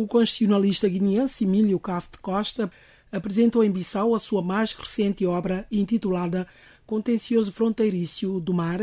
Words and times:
O 0.00 0.06
constitucionalista 0.06 0.88
guineense 0.88 1.44
Emílio 1.44 1.78
Cafte 1.78 2.16
Costa 2.22 2.70
apresentou 3.12 3.62
em 3.62 3.70
Bissau 3.70 4.14
a 4.14 4.18
sua 4.18 4.40
mais 4.40 4.72
recente 4.72 5.26
obra 5.26 5.66
intitulada 5.70 6.46
Contencioso 6.86 7.52
Fronteiriço 7.52 8.40
do 8.40 8.54
Mar, 8.54 8.80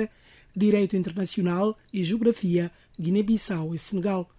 Direito 0.56 0.96
Internacional 0.96 1.76
e 1.92 2.04
Geografia, 2.04 2.72
Guiné-Bissau 3.00 3.74
e 3.74 3.80
Senegal. 3.80 4.30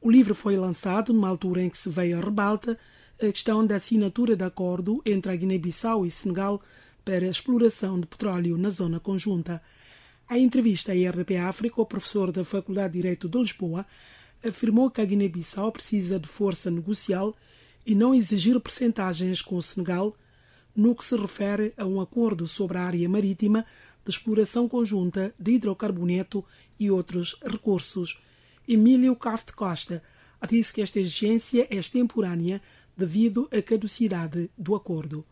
O 0.00 0.10
livro 0.10 0.34
foi 0.34 0.56
lançado 0.56 1.12
numa 1.12 1.28
altura 1.28 1.62
em 1.62 1.68
que 1.68 1.76
se 1.76 1.90
veio 1.90 2.16
a 2.16 2.24
rebalta 2.24 2.78
a 3.20 3.30
questão 3.30 3.66
da 3.66 3.76
assinatura 3.76 4.34
de 4.34 4.44
acordo 4.44 5.02
entre 5.04 5.30
a 5.30 5.36
Guiné-Bissau 5.36 6.06
e 6.06 6.10
Senegal 6.10 6.58
para 7.04 7.26
a 7.26 7.30
exploração 7.30 8.00
de 8.00 8.06
petróleo 8.06 8.56
na 8.56 8.70
zona 8.70 8.98
conjunta. 8.98 9.60
Em 10.30 10.42
entrevista 10.42 10.90
à 10.90 10.94
RDP 10.94 11.36
África, 11.36 11.82
o 11.82 11.84
professor 11.84 12.32
da 12.32 12.46
Faculdade 12.46 12.94
de 12.94 13.02
Direito 13.02 13.28
de 13.28 13.36
Lisboa 13.36 13.84
afirmou 14.44 14.90
que 14.90 15.00
a 15.00 15.04
Guiné-Bissau 15.04 15.72
precisa 15.72 16.18
de 16.18 16.28
força 16.28 16.70
negocial 16.70 17.34
e 17.86 17.94
não 17.94 18.14
exigir 18.14 18.58
percentagens 18.60 19.42
com 19.42 19.56
o 19.56 19.62
Senegal 19.62 20.16
no 20.74 20.94
que 20.94 21.04
se 21.04 21.16
refere 21.16 21.72
a 21.76 21.84
um 21.84 22.00
acordo 22.00 22.46
sobre 22.48 22.78
a 22.78 22.82
área 22.82 23.08
marítima 23.08 23.64
de 24.04 24.10
exploração 24.10 24.68
conjunta 24.68 25.34
de 25.38 25.52
hidrocarboneto 25.52 26.44
e 26.78 26.90
outros 26.90 27.36
recursos. 27.44 28.20
Emílio 28.66 29.14
Cafte 29.14 29.52
Costa 29.52 30.02
disse 30.48 30.74
que 30.74 30.82
esta 30.82 30.98
exigência 30.98 31.66
é 31.70 31.76
extemporânea 31.76 32.60
devido 32.96 33.48
à 33.50 33.62
caducidade 33.62 34.50
do 34.56 34.74
acordo. 34.74 35.24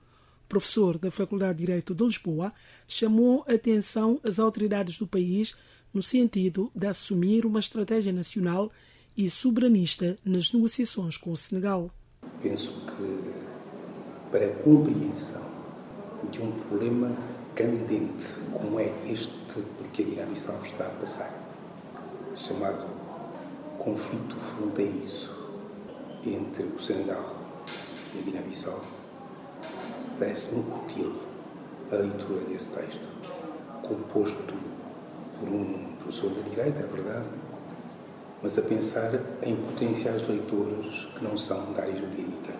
Professor 0.49 0.99
da 0.99 1.11
Faculdade 1.11 1.59
de 1.59 1.67
Direito 1.67 1.95
de 1.95 2.05
Lisboa, 2.05 2.53
chamou 2.87 3.45
a 3.49 3.55
atenção 3.55 4.21
às 4.23 4.39
autoridades 4.39 4.99
do 4.99 5.07
país 5.07 5.55
no 5.93 6.03
sentido 6.03 6.71
de 6.75 6.87
assumir 6.87 7.45
uma 7.45 7.61
estratégia 7.61 8.13
nacional 8.13 8.71
e 9.17 9.29
soberanista 9.29 10.17
nas 10.25 10.53
negociações 10.53 11.17
com 11.17 11.33
o 11.33 11.37
Senegal. 11.37 11.91
Penso 12.43 12.73
que 12.73 13.33
para 14.31 14.47
a 14.47 14.55
compreensão 14.63 15.43
de 16.31 16.41
um 16.41 16.53
problema 16.53 17.17
candente 17.55 18.35
como 18.53 18.81
é 18.81 18.91
este 19.07 19.35
que 19.93 20.03
a 20.03 20.05
Guiné-Bissau 20.07 20.63
está 20.65 20.87
a 20.87 20.91
passar, 20.91 21.33
chamado 22.35 22.87
conflito 23.79 24.37
fronteiriço 24.37 25.31
entre 26.25 26.65
o 26.65 26.79
Senegal 26.81 27.37
e 28.15 28.19
a 28.19 28.23
Guiné-Bissau, 28.23 28.83
parece-me 30.19 30.61
útil 30.61 31.21
a 31.91 31.97
leitura 31.97 32.45
desse 32.45 32.71
texto, 32.71 33.07
composto 33.83 34.55
por 35.39 35.49
um 35.49 35.95
professor 35.99 36.33
de 36.33 36.43
Direito, 36.49 36.79
é 36.79 36.87
verdade, 36.87 37.29
mas 38.43 38.59
a 38.59 38.63
pensar 38.63 39.15
em 39.43 39.55
potenciais 39.55 40.27
leitores 40.27 41.05
que 41.15 41.25
não 41.25 41.39
são 41.39 41.73
da 41.73 41.83
área 41.83 41.95
jurídica. 41.95 42.55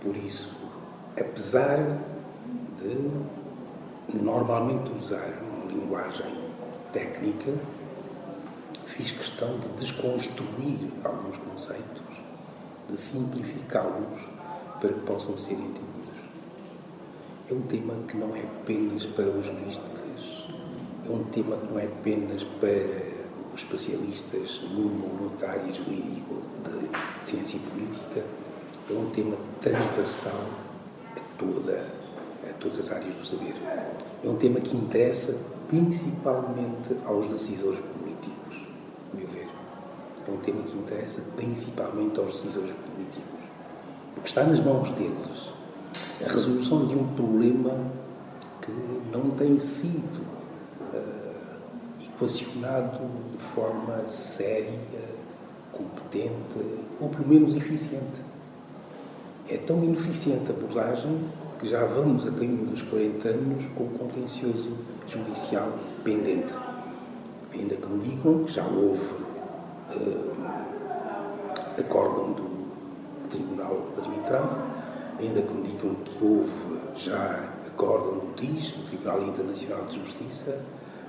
Por 0.00 0.16
isso, 0.16 0.54
apesar 1.18 1.78
de 2.78 4.16
normalmente 4.16 4.92
usar 4.92 5.32
uma 5.42 5.72
linguagem 5.72 6.32
técnica, 6.92 7.52
fiz 8.86 9.10
questão 9.10 9.58
de 9.58 9.68
desconstruir 9.70 10.88
alguns 11.02 11.36
conceitos, 11.38 12.02
de 12.88 12.96
simplificá-los 12.96 14.20
para 14.80 14.92
que 14.92 15.00
possam 15.00 15.36
ser 15.36 15.54
entendidos. 15.54 15.92
É 17.50 17.54
um 17.54 17.62
tema 17.62 17.94
que 18.06 18.16
não 18.16 18.36
é 18.36 18.40
apenas 18.40 19.06
para 19.06 19.26
os 19.26 19.46
juristas, 19.46 20.46
é 21.04 21.10
um 21.10 21.24
tema 21.24 21.56
que 21.56 21.72
não 21.72 21.78
é 21.78 21.86
apenas 21.86 22.44
para 22.44 23.11
os 23.54 23.62
especialistas 23.62 24.62
numa 24.70 25.06
ou 25.06 25.14
noutra 25.20 25.50
área 25.50 25.72
jurídica 25.72 26.34
de 27.22 27.28
ciência 27.28 27.60
política, 27.70 28.24
é 28.90 28.94
um 28.94 29.10
tema 29.10 29.36
transversal 29.60 30.46
a, 31.16 31.20
toda, 31.38 31.86
a 32.48 32.52
todas 32.54 32.78
as 32.78 32.92
áreas 32.92 33.14
do 33.14 33.24
saber. 33.24 33.54
É 34.24 34.28
um 34.28 34.36
tema 34.36 34.60
que 34.60 34.76
interessa 34.76 35.36
principalmente 35.68 36.96
aos 37.06 37.26
decisores 37.28 37.80
políticos, 37.80 38.56
a 39.12 39.16
meu 39.16 39.26
ver. 39.28 39.48
É 40.26 40.30
um 40.30 40.38
tema 40.38 40.62
que 40.62 40.76
interessa 40.76 41.22
principalmente 41.36 42.18
aos 42.18 42.32
decisores 42.32 42.72
políticos. 42.72 43.42
Porque 44.14 44.28
está 44.28 44.44
nas 44.44 44.60
mãos 44.60 44.92
deles 44.92 45.48
a 46.24 46.30
resolução 46.30 46.86
de 46.86 46.94
um 46.94 47.06
problema 47.14 47.76
que 48.60 48.72
não 49.12 49.30
tem 49.30 49.58
sido 49.58 50.31
equacionado 52.22 53.00
de 53.32 53.44
forma 53.54 54.06
séria, 54.06 54.78
competente 55.72 56.32
ou 57.00 57.08
pelo 57.08 57.28
menos 57.28 57.56
eficiente. 57.56 58.24
É 59.48 59.56
tão 59.56 59.82
ineficiente 59.82 60.50
a 60.50 60.54
abordagem 60.54 61.18
que 61.58 61.68
já 61.68 61.84
vamos 61.84 62.26
a 62.26 62.30
caminho 62.30 62.66
dos 62.66 62.82
40 62.82 63.28
anos 63.28 63.66
com 63.76 63.84
o 63.84 63.90
contencioso 63.98 64.70
judicial 65.06 65.68
pendente. 66.04 66.56
Ainda 67.52 67.76
que 67.76 67.86
me 67.88 68.00
digam 68.00 68.44
que 68.44 68.52
já 68.52 68.64
houve 68.64 69.14
uh, 69.14 70.32
acórdão 71.78 72.32
do 72.32 72.50
Tribunal 73.30 73.78
Arbitral, 73.98 74.58
ainda 75.18 75.42
que 75.42 75.52
me 75.52 75.62
digam 75.62 75.94
que 75.96 76.24
houve 76.24 76.52
já 76.94 77.48
acórdão 77.66 78.18
do 78.18 78.34
TIS, 78.36 78.72
do 78.72 78.86
Tribunal 78.86 79.22
Internacional 79.24 79.84
de 79.86 79.98
Justiça, 79.98 80.58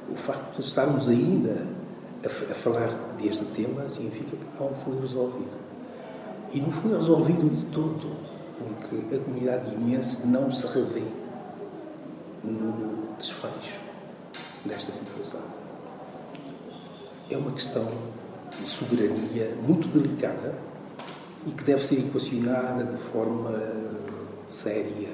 o 0.09 0.15
facto 0.15 0.57
de 0.57 0.63
estarmos 0.63 1.07
ainda 1.07 1.67
a, 2.23 2.27
a 2.27 2.55
falar 2.55 2.89
deste 3.21 3.45
tema 3.45 3.87
significa 3.89 4.37
que 4.37 4.63
não 4.63 4.73
foi 4.73 4.99
resolvido. 4.99 5.57
E 6.53 6.61
não 6.61 6.71
foi 6.71 6.93
resolvido 6.93 7.49
de 7.49 7.65
todo, 7.65 8.15
porque 8.57 9.15
a 9.15 9.19
comunidade 9.19 9.75
guineense 9.75 10.25
não 10.27 10.51
se 10.51 10.67
revê 10.67 11.03
no 12.43 13.15
desfecho 13.17 13.79
desta 14.65 14.91
situação. 14.91 15.41
É 17.29 17.37
uma 17.37 17.51
questão 17.51 17.89
de 18.59 18.67
soberania 18.67 19.55
muito 19.65 19.87
delicada 19.87 20.53
e 21.47 21.51
que 21.51 21.63
deve 21.63 21.83
ser 21.83 21.99
equacionada 21.99 22.83
de 22.83 22.97
forma 22.97 23.51
séria, 24.49 25.09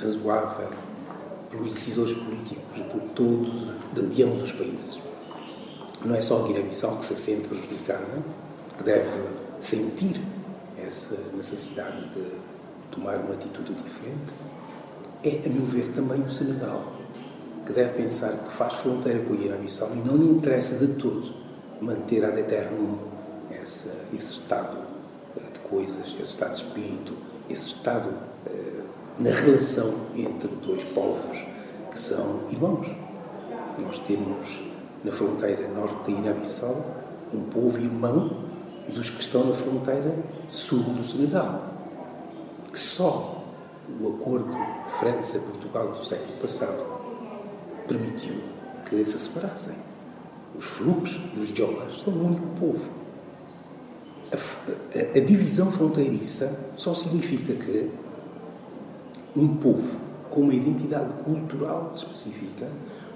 razoável, 0.00 0.70
pelos 1.50 1.72
decisores 1.72 2.14
políticos 2.14 2.76
de 2.76 3.00
todos, 3.14 3.74
de, 3.94 4.06
de 4.06 4.22
ambos 4.22 4.42
os 4.42 4.52
países. 4.52 5.00
Não 6.04 6.14
é 6.14 6.22
só 6.22 6.44
a 6.44 6.46
Guiné-Bissau 6.46 6.96
que 6.98 7.06
se 7.06 7.16
sente 7.16 7.48
prejudicada, 7.48 8.22
que 8.76 8.84
deve 8.84 9.08
sentir 9.60 10.20
essa 10.86 11.16
necessidade 11.34 12.08
de 12.10 12.24
tomar 12.90 13.16
uma 13.16 13.34
atitude 13.34 13.74
diferente. 13.74 14.32
É, 15.24 15.40
a 15.44 15.48
meu 15.48 15.66
ver, 15.66 15.88
também 15.88 16.20
o 16.20 16.30
Senegal, 16.30 16.92
que 17.66 17.72
deve 17.72 18.02
pensar 18.02 18.32
que 18.32 18.52
faz 18.54 18.74
fronteira 18.74 19.18
com 19.24 19.34
a 19.34 19.36
Guiné-Bissau 19.36 19.90
e 19.94 20.08
não 20.08 20.16
lhe 20.16 20.26
interessa 20.26 20.76
de 20.76 20.94
todo 20.94 21.34
manter 21.80 22.24
a 22.24 22.38
eterno 22.38 22.98
esse, 23.50 23.88
esse 24.14 24.32
estado 24.32 24.78
de 25.52 25.58
coisas, 25.60 26.06
esse 26.08 26.22
estado 26.22 26.52
de 26.52 26.62
espírito, 26.62 27.14
esse 27.48 27.68
estado 27.68 28.10
eh, 28.46 28.77
na 29.18 29.30
relação 29.30 29.92
entre 30.14 30.48
dois 30.64 30.84
povos 30.84 31.44
que 31.90 31.98
são 31.98 32.40
irmãos. 32.50 32.86
Nós 33.82 33.98
temos 34.00 34.62
na 35.04 35.10
fronteira 35.10 35.68
norte 35.68 35.96
da 35.96 36.16
Guiné-Bissau 36.16 36.84
um 37.32 37.42
povo 37.44 37.78
irmão 37.78 38.48
dos 38.88 39.10
que 39.10 39.20
estão 39.20 39.44
na 39.44 39.54
fronteira 39.54 40.14
sul 40.48 40.80
do 40.80 41.04
Senegal, 41.04 41.62
que 42.72 42.78
só 42.78 43.44
o 44.00 44.08
acordo 44.08 44.56
França-Portugal 44.98 45.92
do 45.92 46.04
século 46.04 46.38
passado 46.40 46.84
permitiu 47.86 48.36
que 48.88 49.04
se 49.04 49.18
separassem. 49.18 49.74
Os 50.56 50.64
Flupes 50.64 51.20
e 51.36 51.40
os 51.40 51.48
Jolas 51.48 52.02
são 52.02 52.12
um 52.12 52.26
único 52.26 52.46
povo. 52.58 52.90
A, 54.32 54.36
a, 54.36 55.18
a 55.18 55.24
divisão 55.24 55.70
fronteiriça 55.70 56.58
só 56.76 56.94
significa 56.94 57.54
que 57.54 57.90
um 59.38 59.56
povo 59.56 59.98
com 60.30 60.42
uma 60.42 60.54
identidade 60.54 61.12
cultural 61.24 61.92
específica, 61.94 62.68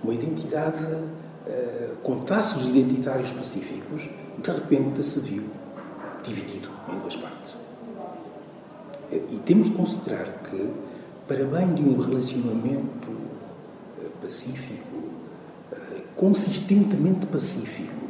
uma 0.02 0.14
identidade 0.14 0.82
uh, 0.84 1.96
com 2.02 2.20
traços 2.20 2.68
identitários 2.68 3.28
específicos, 3.28 4.08
de 4.38 4.50
repente 4.50 5.02
se 5.02 5.20
viu 5.20 5.44
dividido 6.22 6.68
em 6.88 6.98
duas 7.00 7.16
partes. 7.16 7.54
E 9.10 9.36
temos 9.44 9.66
de 9.66 9.74
considerar 9.74 10.26
que, 10.44 10.70
para 11.28 11.44
bem 11.44 11.74
de 11.74 11.82
um 11.82 12.00
relacionamento 12.00 13.10
uh, 13.10 14.10
pacífico, 14.22 14.96
uh, 14.96 16.02
consistentemente 16.16 17.26
pacífico, 17.26 18.02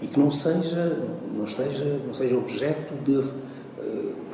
e 0.00 0.08
que 0.08 0.18
não 0.18 0.32
seja, 0.32 0.98
não 1.32 1.46
seja, 1.46 2.00
não 2.04 2.12
seja 2.12 2.36
objeto 2.36 2.94
de 3.04 3.22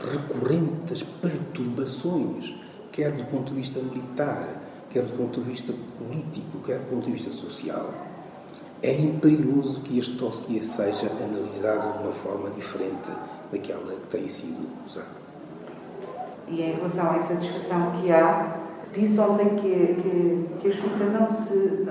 recorrentes 0.00 1.02
perturbações 1.20 2.54
quer 2.98 3.12
do 3.12 3.24
ponto 3.26 3.50
de 3.50 3.60
vista 3.60 3.78
militar, 3.78 4.60
quer 4.90 5.04
do 5.04 5.16
ponto 5.16 5.40
de 5.40 5.48
vista 5.48 5.72
político, 5.96 6.58
quer 6.66 6.80
do 6.80 6.90
ponto 6.90 7.04
de 7.04 7.12
vista 7.12 7.30
social, 7.30 7.94
é 8.82 8.92
imperioso 8.92 9.80
que 9.82 10.00
este 10.00 10.16
dossiê 10.16 10.60
seja 10.60 11.06
analisado 11.06 11.98
de 11.98 12.02
uma 12.02 12.12
forma 12.12 12.50
diferente 12.50 13.08
daquela 13.52 13.94
tem 14.10 14.26
sido 14.26 14.68
usado. 14.84 15.16
E 16.48 16.60
em 16.60 16.74
relação 16.74 17.12
à 17.12 17.18
insatisfação 17.18 17.92
que 18.00 18.10
há, 18.10 18.56
disse 18.92 19.20
ontem 19.20 19.48
que, 19.50 19.94
que, 20.02 20.48
que 20.60 20.68
a 20.68 20.70
justiça 20.72 21.04
não 21.04 21.30
se, 21.30 21.86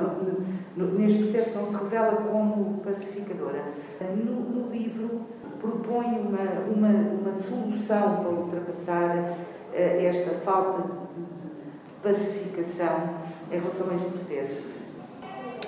não, 0.75 0.87
neste 0.91 1.23
processo 1.23 1.57
não 1.57 1.67
se 1.67 1.83
revela 1.85 2.17
como 2.17 2.81
pacificadora. 2.83 3.63
No, 4.01 4.41
no 4.41 4.69
livro 4.73 5.21
propõe 5.61 6.19
uma, 6.19 6.65
uma, 6.69 6.89
uma 6.89 7.33
solução 7.33 8.17
para 8.17 8.29
ultrapassar 8.29 9.37
esta 9.81 10.31
falta 10.43 10.83
de 10.83 12.01
pacificação 12.01 13.09
em 13.51 13.59
relação 13.59 13.89
a 13.89 13.95
este 13.95 14.09
processo. 14.09 14.63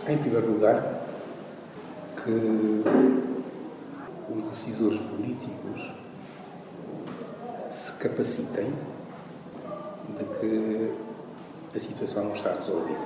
Em 0.07 0.17
primeiro 0.17 0.51
lugar, 0.51 1.01
que 2.23 2.83
os 4.35 4.43
decisores 4.43 4.99
políticos 4.99 5.93
se 7.69 7.91
capacitem 7.93 8.73
de 10.17 10.23
que 10.39 10.91
a 11.75 11.79
situação 11.79 12.25
não 12.25 12.33
está 12.33 12.53
resolvida. 12.55 12.99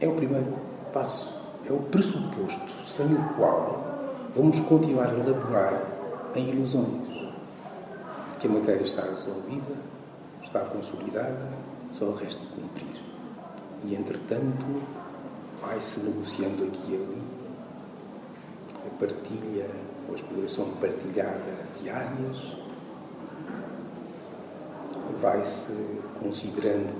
É 0.00 0.06
o 0.06 0.14
primeiro 0.14 0.54
passo, 0.92 1.34
é 1.68 1.72
o 1.72 1.78
pressuposto 1.78 2.86
sem 2.86 3.06
o 3.06 3.34
qual 3.36 3.80
vamos 4.34 4.60
continuar 4.60 5.08
a 5.08 5.14
elaborar 5.14 5.82
em 6.34 6.50
ilusões. 6.50 7.09
Que 8.40 8.46
a 8.46 8.50
matéria 8.50 8.82
está 8.82 9.02
resolvida, 9.02 9.76
está 10.42 10.60
consolidada, 10.60 11.52
só 11.92 12.06
de 12.38 12.46
cumprir. 12.46 13.02
E, 13.84 13.94
entretanto, 13.94 14.82
vai-se 15.60 16.00
negociando 16.00 16.64
aqui 16.64 16.92
e 16.92 16.96
ali 16.96 17.22
a 18.86 18.90
partilha 18.98 19.68
ou 20.08 20.14
a 20.14 20.16
exploração 20.16 20.70
partilhada 20.80 21.68
de 21.80 21.90
áreas, 21.90 22.56
vai-se 25.20 25.74
considerando 26.18 26.94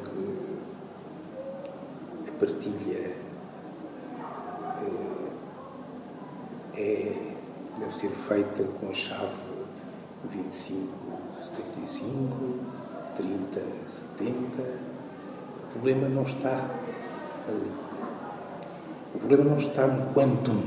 que 2.22 2.28
a 2.28 2.32
partilha 2.38 3.16
eh, 4.82 5.30
é, 6.76 7.34
deve 7.78 7.96
ser 7.96 8.10
feita 8.10 8.64
com 8.78 8.90
a 8.90 8.94
chave 8.94 9.50
25, 10.30 10.86
75, 11.40 12.36
30, 13.16 13.60
70. 13.86 14.62
O 14.62 15.72
problema 15.72 16.08
não 16.08 16.22
está 16.22 16.66
ali. 17.48 17.70
O 19.14 19.18
problema 19.18 19.44
não 19.44 19.56
está 19.56 19.86
no 19.86 20.12
quantum 20.12 20.62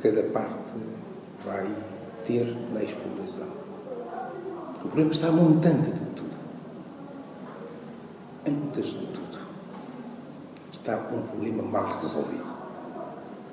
que 0.00 0.10
cada 0.10 0.28
parte 0.30 0.74
vai 1.44 1.66
ter 2.24 2.44
na 2.72 2.82
exploração. 2.82 3.48
O 4.76 4.88
problema 4.88 5.10
está 5.10 5.30
montante 5.30 5.90
de 5.90 6.06
tudo. 6.06 6.36
Antes 8.46 8.86
de 8.86 9.06
tudo, 9.06 9.38
está 10.72 10.96
um 10.96 11.22
problema 11.22 11.62
mal 11.62 12.00
resolvido. 12.00 12.52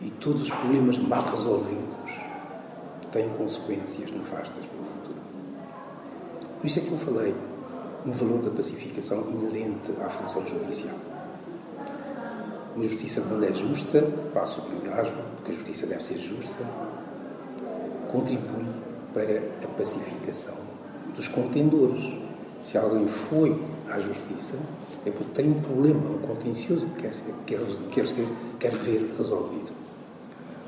E 0.02 0.10
todos 0.12 0.44
os 0.44 0.52
problemas 0.52 0.98
mal 0.98 1.24
resolvidos 1.24 2.12
têm 3.12 3.30
consequências 3.30 4.12
nefastas 4.12 4.66
para 4.66 4.80
o 4.80 4.84
futuro. 4.84 5.19
Por 6.60 6.68
isso 6.68 6.80
é 6.80 6.82
que 6.82 6.92
eu 6.92 6.98
falei 6.98 7.34
no 8.06 8.12
valor 8.12 8.42
da 8.42 8.52
pacificação 8.52 9.26
inerente 9.32 9.94
à 10.04 10.10
função 10.10 10.46
judicial. 10.46 10.96
Uma 12.76 12.86
justiça, 12.86 13.22
quando 13.22 13.46
é 13.46 13.54
justa, 13.54 14.02
passa 14.34 14.60
o 14.60 14.64
pleonasmo, 14.64 15.24
porque 15.38 15.52
a 15.52 15.54
justiça 15.54 15.88
deve 15.88 16.04
ser 16.04 16.18
justa, 16.18 16.64
contribui 18.12 18.66
para 19.14 19.40
a 19.64 19.68
pacificação 19.78 20.56
dos 21.16 21.28
contendores. 21.30 22.14
Se 22.62 22.78
alguém 22.78 23.08
foi 23.08 23.58
à 23.90 23.98
justiça, 24.00 24.56
é 25.06 25.12
porque 25.12 25.32
tem 25.32 25.50
um 25.50 25.62
problema, 25.62 26.10
um 26.10 26.20
contencioso 26.20 26.86
que 26.88 27.04
quer, 27.04 27.12
quer, 27.46 27.60
quer, 27.90 28.08
ser, 28.08 28.28
quer 28.60 28.76
ver 28.76 29.14
resolvido. 29.18 29.72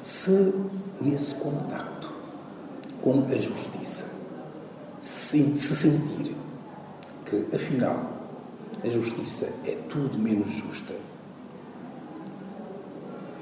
Se 0.02 0.54
nesse 1.02 1.36
contacto 1.36 2.10
com 3.02 3.26
a 3.26 3.38
justiça 3.38 4.11
se, 5.02 5.60
se 5.60 5.76
sentir 5.76 6.36
que, 7.26 7.56
afinal, 7.56 8.12
a 8.84 8.88
justiça 8.88 9.48
é 9.66 9.76
tudo 9.90 10.18
menos 10.18 10.50
justa, 10.52 10.94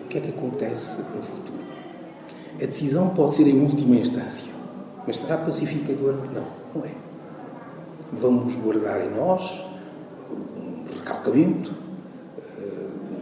o 0.04 0.08
que 0.08 0.18
é 0.18 0.22
que 0.22 0.30
acontece 0.30 1.02
no 1.02 1.22
futuro? 1.22 1.60
A 2.56 2.66
decisão 2.66 3.10
pode 3.10 3.36
ser 3.36 3.48
em 3.48 3.62
última 3.62 3.98
instância, 3.98 4.52
mas 5.06 5.18
será 5.18 5.38
pacificadora? 5.38 6.18
Não 6.34 6.60
não 6.74 6.86
é? 6.86 6.92
Vamos 8.14 8.56
guardar 8.56 9.02
em 9.02 9.12
nós 9.12 9.64
um 10.32 10.86
recalcamento, 10.98 11.74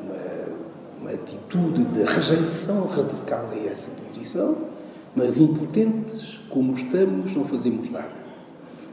uma, 0.06 1.02
uma 1.02 1.12
atitude 1.12 1.84
de 1.86 2.04
rejeição 2.04 2.86
radical 2.86 3.50
a 3.52 3.70
essa 3.70 3.92
posição, 3.92 4.58
mas 5.16 5.40
impotentes 5.40 6.40
como 6.50 6.74
estamos, 6.74 7.36
não 7.36 7.44
fazemos 7.44 7.90
nada. 7.90 8.27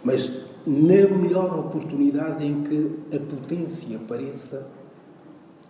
Mas 0.05 0.31
na 0.67 1.09
melhor 1.17 1.59
oportunidade 1.59 2.47
em 2.47 2.63
que 2.63 3.17
a 3.17 3.19
potência 3.19 3.97
apareça, 3.97 4.69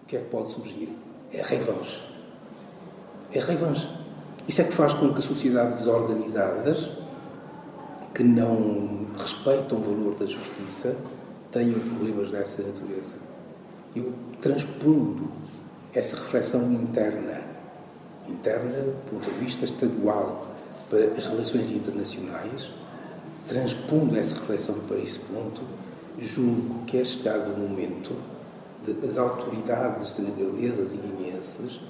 o 0.02 0.06
que 0.06 0.16
é 0.16 0.20
que 0.20 0.26
pode 0.26 0.50
surgir? 0.50 0.94
É 1.32 1.40
a 1.40 1.46
revanche. 1.46 2.02
É 3.32 3.40
a 3.40 3.44
revanche. 3.44 3.88
Isso 4.46 4.60
é 4.60 4.64
que 4.64 4.72
faz 4.72 4.92
com 4.92 5.14
que 5.14 5.22
sociedades 5.22 5.78
desorganizadas 5.78 6.90
que 8.14 8.22
não 8.22 9.06
respeitam 9.18 9.78
o 9.78 9.82
valor 9.82 10.14
da 10.14 10.26
justiça 10.26 10.96
tenham 11.50 11.78
problemas 11.80 12.30
dessa 12.30 12.62
natureza. 12.62 13.14
Eu 13.96 14.12
transpondo 14.40 15.28
essa 15.92 16.16
reflexão 16.16 16.72
interna, 16.72 17.40
interna 18.28 18.68
do 18.68 19.10
ponto 19.10 19.30
de 19.30 19.38
vista 19.38 19.64
estadual, 19.64 20.46
para 20.90 21.06
as 21.16 21.26
relações 21.26 21.70
internacionais, 21.70 22.70
transpondo 23.46 24.16
essa 24.16 24.40
reflexão 24.40 24.76
para 24.86 24.98
esse 24.98 25.18
ponto, 25.20 25.62
julgo 26.18 26.84
que 26.86 26.98
é 26.98 27.04
chegado 27.04 27.52
o 27.52 27.58
momento 27.58 28.12
de 28.84 29.06
as 29.06 29.16
autoridades 29.18 30.10
senegalesas 30.10 30.94
e 30.94 30.98
guineenses 30.98 31.80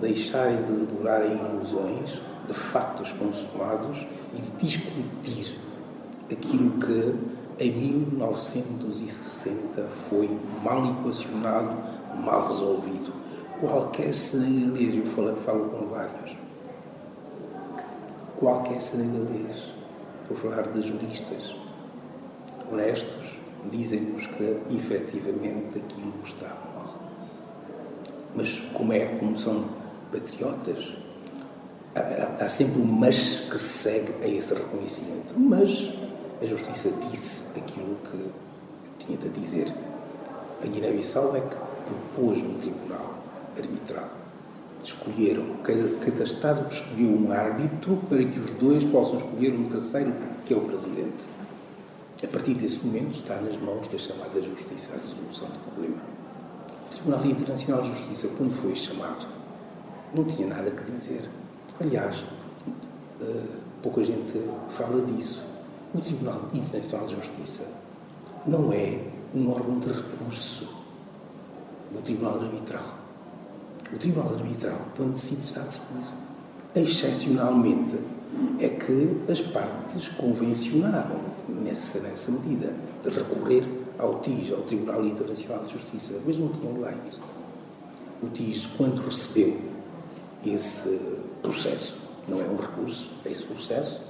deixarem 0.00 0.62
de 0.64 0.72
elaborar 0.72 1.22
ilusões 1.24 2.20
de 2.46 2.54
factos 2.54 3.12
consumados 3.12 4.06
e 4.34 4.40
de 4.40 4.50
discutir 4.58 5.58
aquilo 6.30 6.78
que 6.78 7.14
em 7.58 7.70
1960 7.70 9.86
foi 10.08 10.30
mal 10.62 10.90
equacionado, 10.90 11.76
mal 12.20 12.46
resolvido. 12.48 13.12
Qualquer 13.60 14.14
senegalês, 14.14 14.96
eu 14.96 15.06
falo, 15.06 15.36
falo 15.36 15.68
com 15.68 15.86
vários, 15.86 16.36
qualquer 18.36 18.80
senegalês, 18.80 19.72
falar 20.44 20.62
de 20.68 20.82
juristas 20.82 21.54
honestos, 22.70 23.40
dizem-nos 23.70 24.26
que 24.26 24.58
efetivamente 24.70 25.78
aquilo 25.78 26.12
está 26.22 26.48
mal. 26.74 27.00
Mas 28.34 28.58
como 28.74 28.92
é, 28.92 29.06
como 29.18 29.38
são 29.38 29.64
patriotas, 30.12 30.94
há, 31.94 32.44
há 32.44 32.48
sempre 32.48 32.80
um 32.80 32.84
mas 32.84 33.40
que 33.50 33.58
segue 33.58 34.12
a 34.22 34.28
esse 34.28 34.52
reconhecimento. 34.52 35.34
Mas 35.38 35.90
a 36.42 36.46
Justiça 36.46 36.90
disse 37.10 37.46
aquilo 37.58 37.96
que 38.10 38.30
tinha 38.98 39.16
de 39.16 39.30
dizer. 39.30 39.72
A 40.62 40.66
Guiné-Bissau 40.66 41.36
é 41.36 41.40
que 41.40 41.56
propôs 41.86 42.38
um 42.42 42.54
tribunal 42.58 43.14
arbitral. 43.56 44.23
Escolheram, 44.84 45.56
cada, 45.62 45.88
cada 46.04 46.22
Estado 46.22 46.72
escolheu 46.72 47.08
um 47.08 47.32
árbitro 47.32 47.96
para 48.08 48.24
que 48.24 48.38
os 48.38 48.50
dois 48.52 48.84
possam 48.84 49.18
escolher 49.18 49.54
um 49.54 49.64
terceiro, 49.64 50.12
que 50.46 50.52
é 50.52 50.56
o 50.56 50.60
Presidente. 50.60 51.26
A 52.22 52.26
partir 52.26 52.54
desse 52.54 52.84
momento 52.84 53.16
está 53.16 53.36
nas 53.40 53.56
mãos 53.56 53.88
da 53.88 53.98
chamada 53.98 54.40
Justiça 54.40 54.92
a 54.92 54.96
resolução 54.96 55.48
do 55.48 55.58
problema. 55.70 56.02
O 56.84 56.94
Tribunal 56.94 57.26
Internacional 57.26 57.82
de 57.82 57.88
Justiça, 57.88 58.28
quando 58.36 58.52
foi 58.52 58.74
chamado, 58.74 59.26
não 60.14 60.24
tinha 60.24 60.46
nada 60.46 60.70
que 60.70 60.84
dizer. 60.92 61.28
Aliás, 61.80 62.24
eh, 63.20 63.42
pouca 63.82 64.04
gente 64.04 64.38
fala 64.70 65.02
disso 65.02 65.42
o 65.94 66.00
Tribunal 66.00 66.48
Internacional 66.52 67.06
de 67.06 67.14
Justiça 67.14 67.62
não 68.46 68.72
é 68.72 68.98
um 69.32 69.48
órgão 69.48 69.78
de 69.78 69.92
recurso 69.92 70.68
do 71.92 72.02
Tribunal 72.02 72.40
Arbitral. 72.40 73.03
O 73.94 73.98
Tribunal 73.98 74.34
Arbitral, 74.34 74.78
quando 74.96 75.12
decide, 75.12 75.40
está 75.40 75.60
a 75.60 75.64
decidir. 75.64 75.86
Excepcionalmente, 76.74 77.96
é 78.58 78.68
que 78.68 79.20
as 79.30 79.40
partes 79.40 80.08
convencionaram 80.08 81.20
nessa, 81.62 82.00
nessa 82.00 82.32
medida 82.32 82.74
de 83.04 83.10
recorrer 83.10 83.64
ao 83.96 84.18
TIS, 84.18 84.52
ao 84.52 84.62
Tribunal 84.62 85.04
Internacional 85.04 85.62
de 85.62 85.74
Justiça, 85.74 86.20
mas 86.26 86.36
não 86.36 86.48
tinham 86.48 86.72
leis. 86.80 87.20
O 88.20 88.26
TIS, 88.28 88.66
quando 88.76 89.00
recebeu 89.02 89.56
esse 90.44 91.00
processo, 91.40 91.96
não 92.26 92.40
é 92.40 92.44
um 92.44 92.56
recurso, 92.56 93.08
é 93.24 93.30
esse 93.30 93.44
processo, 93.44 94.00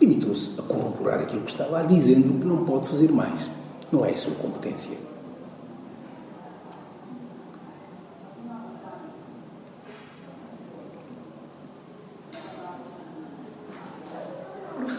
limitou-se 0.00 0.58
a 0.58 0.62
corroborar 0.64 1.20
aquilo 1.20 1.42
que 1.42 1.50
está 1.50 1.66
lá, 1.66 1.82
dizendo 1.82 2.40
que 2.40 2.46
não 2.46 2.64
pode 2.64 2.88
fazer 2.88 3.12
mais. 3.12 3.48
Não 3.92 4.04
é 4.04 4.10
a 4.10 4.16
sua 4.16 4.34
competência. 4.34 4.96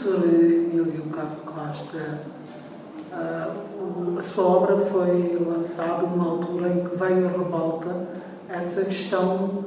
Professor 0.01 0.23
Emílio 0.23 1.03
Ah, 3.13 3.54
a 4.18 4.22
sua 4.22 4.46
obra 4.46 4.78
foi 4.78 5.38
lançada 5.46 6.04
numa 6.04 6.32
altura 6.32 6.70
em 6.70 6.86
que 6.88 6.96
veio 6.96 7.28
a 7.28 7.32
revolta 7.32 8.08
essa 8.50 8.84
questão 8.84 9.66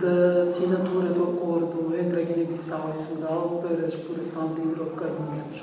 da 0.00 0.42
assinatura 0.42 1.10
do 1.10 1.22
acordo 1.24 1.94
entre 1.98 2.22
a 2.22 2.24
Guiné-Bissau 2.24 2.90
e 2.94 2.96
Senegal 2.96 3.62
para 3.62 3.84
a 3.84 3.88
exploração 3.88 4.54
de 4.54 4.62
hidrocarbonetos. 4.62 5.62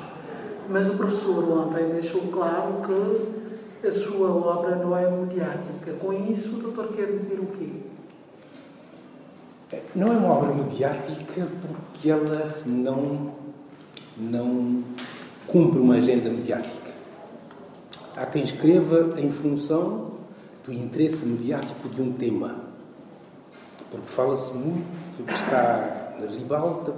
Mas 0.70 0.88
o 0.88 0.92
professor 0.92 1.52
ontem 1.52 1.90
deixou 1.90 2.22
claro 2.28 2.82
que 2.86 3.88
a 3.88 3.92
sua 3.92 4.30
obra 4.30 4.76
não 4.76 4.96
é 4.96 5.10
mediática. 5.10 5.94
Com 6.00 6.14
isso, 6.14 6.58
o 6.58 6.62
doutor 6.62 6.90
quer 6.90 7.08
dizer 7.08 7.40
o 7.40 7.48
quê? 7.58 7.70
Não 9.96 10.08
é 10.08 10.18
uma 10.18 10.34
obra 10.34 10.54
mediática 10.54 11.48
porque 11.62 12.10
ela 12.10 12.56
não, 12.66 13.34
não 14.18 14.84
cumpre 15.52 15.80
uma 15.80 15.96
agenda 15.96 16.30
mediática. 16.30 16.92
Há 18.16 18.26
quem 18.26 18.44
escreva 18.44 19.20
em 19.20 19.32
função 19.32 20.12
do 20.66 20.74
interesse 20.74 21.26
mediático 21.26 21.88
de 21.90 22.02
um 22.02 22.12
tema 22.14 22.70
porque 23.92 24.08
fala-se 24.08 24.54
muito 24.54 24.86
que 25.26 25.34
está 25.34 26.16
na 26.20 26.28
ribalta, 26.28 26.94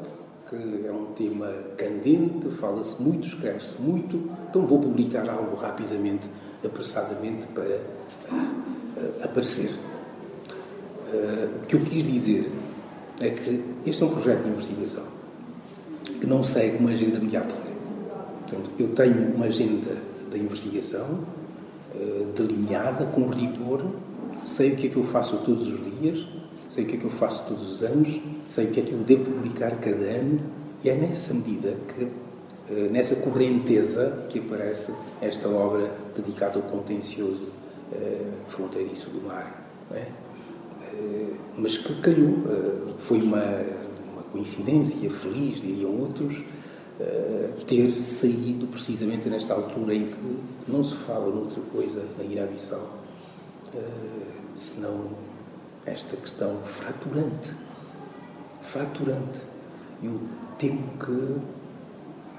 que 0.50 0.56
é 0.56 0.92
um 0.92 1.06
tema 1.16 1.48
candente, 1.78 2.50
fala-se 2.60 3.02
muito, 3.02 3.28
escreve-se 3.28 3.82
muito, 3.82 4.30
então 4.50 4.66
vou 4.66 4.80
publicar 4.80 5.30
algo 5.30 5.56
rapidamente, 5.56 6.30
apressadamente, 6.64 7.48
para 7.48 7.80
uh, 8.32 9.24
aparecer. 9.24 9.72
Uh, 11.14 11.64
o 11.64 11.66
que 11.68 11.76
eu 11.76 11.80
quis 11.80 12.04
dizer 12.04 12.52
é 13.22 13.30
que 13.30 13.64
este 13.86 14.04
é 14.04 14.06
um 14.06 14.10
projeto 14.10 14.44
de 14.44 14.50
investigação 14.50 15.04
que 16.20 16.28
não 16.28 16.44
segue 16.44 16.78
uma 16.78 16.92
agenda 16.92 17.20
mediática. 17.20 17.71
Portanto, 18.52 18.70
eu 18.78 18.90
tenho 18.90 19.34
uma 19.34 19.46
agenda 19.46 19.98
da 20.30 20.38
investigação 20.38 21.20
uh, 21.96 22.26
delineada, 22.36 23.06
com 23.06 23.30
rigor, 23.30 23.82
sei 24.44 24.74
o 24.74 24.76
que 24.76 24.88
é 24.88 24.90
que 24.90 24.98
eu 24.98 25.06
faço 25.06 25.38
todos 25.38 25.72
os 25.72 25.80
dias, 26.00 26.28
sei 26.68 26.84
o 26.84 26.88
que 26.88 26.98
é 26.98 27.00
que 27.00 27.06
eu 27.06 27.10
faço 27.10 27.48
todos 27.48 27.76
os 27.76 27.82
anos, 27.82 28.20
sei 28.46 28.66
o 28.66 28.72
que 28.72 28.82
é 28.82 28.84
que 28.84 28.92
eu 28.92 29.00
devo 29.00 29.24
publicar 29.24 29.72
cada 29.80 30.04
ano, 30.04 30.42
e 30.84 30.90
é 30.90 30.96
nessa 30.96 31.34
medida 31.34 31.78
que, 31.88 32.08
eh, 32.74 32.90
nessa 32.92 33.16
correnteza, 33.16 34.26
que 34.30 34.40
aparece 34.40 34.92
esta 35.22 35.48
obra 35.48 35.92
dedicada 36.16 36.58
ao 36.58 36.64
contencioso 36.64 37.54
eh, 37.94 38.26
fronteiriço 38.50 39.10
do 39.12 39.22
mar. 39.28 39.66
É? 39.92 40.08
Mas 41.58 41.78
que 41.78 41.94
calhou, 42.02 42.38
foi 42.98 43.22
uma, 43.22 43.44
uma 44.14 44.24
coincidência 44.32 45.10
feliz, 45.10 45.60
diriam 45.62 45.92
outros, 45.92 46.44
ter 47.66 47.92
saído 47.92 48.68
precisamente 48.68 49.30
nesta 49.30 49.54
altura 49.54 49.96
em 49.96 50.04
que 50.04 50.40
não 50.68 50.84
se 50.84 50.96
fala 50.96 51.34
noutra 51.34 51.62
coisa 51.74 52.04
na 52.18 52.24
Guiné-Bissau, 52.24 52.88
senão 54.56 55.10
esta 55.86 56.16
questão 56.16 56.58
fraturante. 56.64 57.56
Fraturante. 58.62 59.42
Eu 60.04 60.20
temo 60.58 60.84
que 61.00 61.12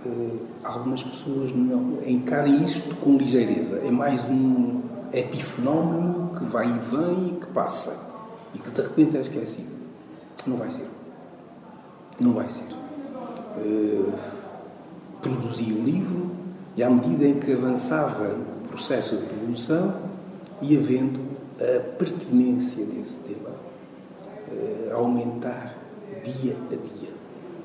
uh, 0.08 0.46
algumas 0.64 1.02
pessoas 1.02 1.52
não 1.52 1.98
encarem 2.06 2.64
isto 2.64 2.94
com 2.96 3.16
ligeireza. 3.16 3.78
É 3.78 3.90
mais 3.90 4.24
um 4.24 4.82
epifenómeno 5.12 6.38
que 6.38 6.44
vai 6.46 6.66
e 6.66 6.78
vem 6.78 7.28
e 7.28 7.40
que 7.40 7.46
passa 7.46 8.10
e 8.54 8.58
que 8.58 8.70
de 8.70 8.82
repente 8.82 9.16
é 9.16 9.20
esquecido. 9.20 9.72
Não 10.46 10.56
vai 10.56 10.70
ser. 10.70 10.86
Não 12.20 12.32
vai 12.32 12.48
ser. 12.48 12.66
Uh, 13.56 14.12
produzi 15.22 15.72
o 15.72 15.82
livro 15.82 16.30
e, 16.76 16.82
à 16.82 16.90
medida 16.90 17.24
em 17.24 17.38
que 17.38 17.52
avançava 17.52 18.34
o 18.34 18.68
processo 18.68 19.16
de 19.16 19.26
produção, 19.26 19.94
ia 20.60 20.80
vendo 20.80 21.20
a 21.58 21.80
pertinência 21.96 22.84
desse 22.84 23.20
tema 23.20 23.50
uh, 23.50 24.94
aumentar 24.94 25.76
dia 26.24 26.56
a 26.70 26.74
dia. 26.74 27.12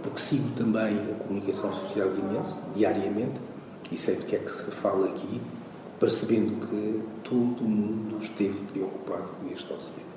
Porque 0.04 0.20
sigo 0.20 0.50
também 0.56 0.98
a 1.00 1.24
comunicação 1.24 1.74
social 1.74 2.10
guinense 2.12 2.62
diariamente 2.74 3.40
e 3.92 3.98
sei 3.98 4.16
do 4.16 4.26
que 4.26 4.36
é 4.36 4.40
que 4.40 4.52
se 4.52 4.72
fala 4.72 5.08
aqui, 5.08 5.42
percebendo 6.00 6.68
que 6.68 7.04
todo 7.24 7.64
mundo 7.64 8.18
esteve 8.22 8.60
preocupado 8.72 9.30
com 9.40 9.52
este 9.52 9.72
oceano. 9.74 10.08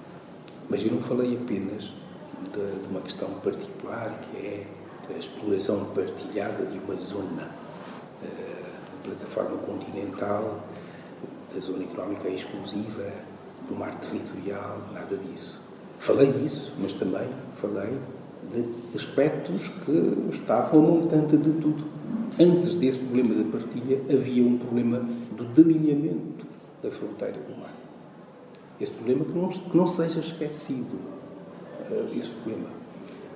Mas 0.69 0.85
eu 0.85 0.93
não 0.93 1.01
falei 1.01 1.37
apenas 1.37 1.93
de, 2.53 2.81
de 2.81 2.87
uma 2.91 3.01
questão 3.01 3.29
particular, 3.43 4.21
que 4.21 4.37
é 4.37 4.67
a 5.15 5.19
exploração 5.19 5.85
partilhada 5.95 6.65
de 6.67 6.79
uma 6.79 6.97
zona, 6.97 7.51
uh, 8.23 9.05
plataforma 9.05 9.57
continental, 9.59 10.61
da 11.53 11.61
zona 11.61 11.85
económica 11.85 12.29
exclusiva, 12.29 13.11
do 13.69 13.75
mar 13.75 13.95
territorial, 13.97 14.79
nada 14.93 15.17
disso. 15.17 15.61
Falei 15.99 16.33
disso, 16.33 16.73
mas 16.79 16.93
também 16.95 17.29
falei 17.61 17.99
de 18.53 18.97
aspectos 18.97 19.69
que 19.85 20.31
estavam 20.31 20.81
a 20.81 20.83
montante 20.83 21.37
de 21.37 21.51
tudo. 21.61 21.85
Antes 22.39 22.77
desse 22.77 22.99
problema 22.99 23.35
da 23.35 23.51
partilha, 23.51 24.01
havia 24.11 24.43
um 24.43 24.57
problema 24.59 24.99
do 25.37 25.45
delineamento 25.45 26.47
da 26.83 26.91
fronteira 26.91 27.39
do 27.39 27.61
mar. 27.61 27.75
Esse 28.81 28.93
problema 28.93 29.25
que 29.25 29.33
não, 29.33 29.49
que 29.49 29.77
não 29.77 29.87
seja 29.87 30.21
esquecido. 30.21 30.97
Uh, 31.91 32.17
esse 32.17 32.29
problema. 32.29 32.80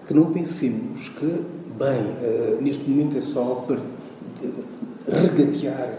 Que 0.07 0.15
não 0.15 0.33
pensemos 0.33 1.09
que, 1.09 1.27
bem, 1.79 2.01
uh, 2.01 2.63
neste 2.63 2.89
momento 2.89 3.17
é 3.17 3.21
só 3.21 3.67
regatear 5.07 5.91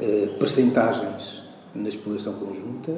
uh, 0.00 0.38
percentagens 0.38 1.44
na 1.74 1.88
exploração 1.88 2.34
conjunta, 2.34 2.92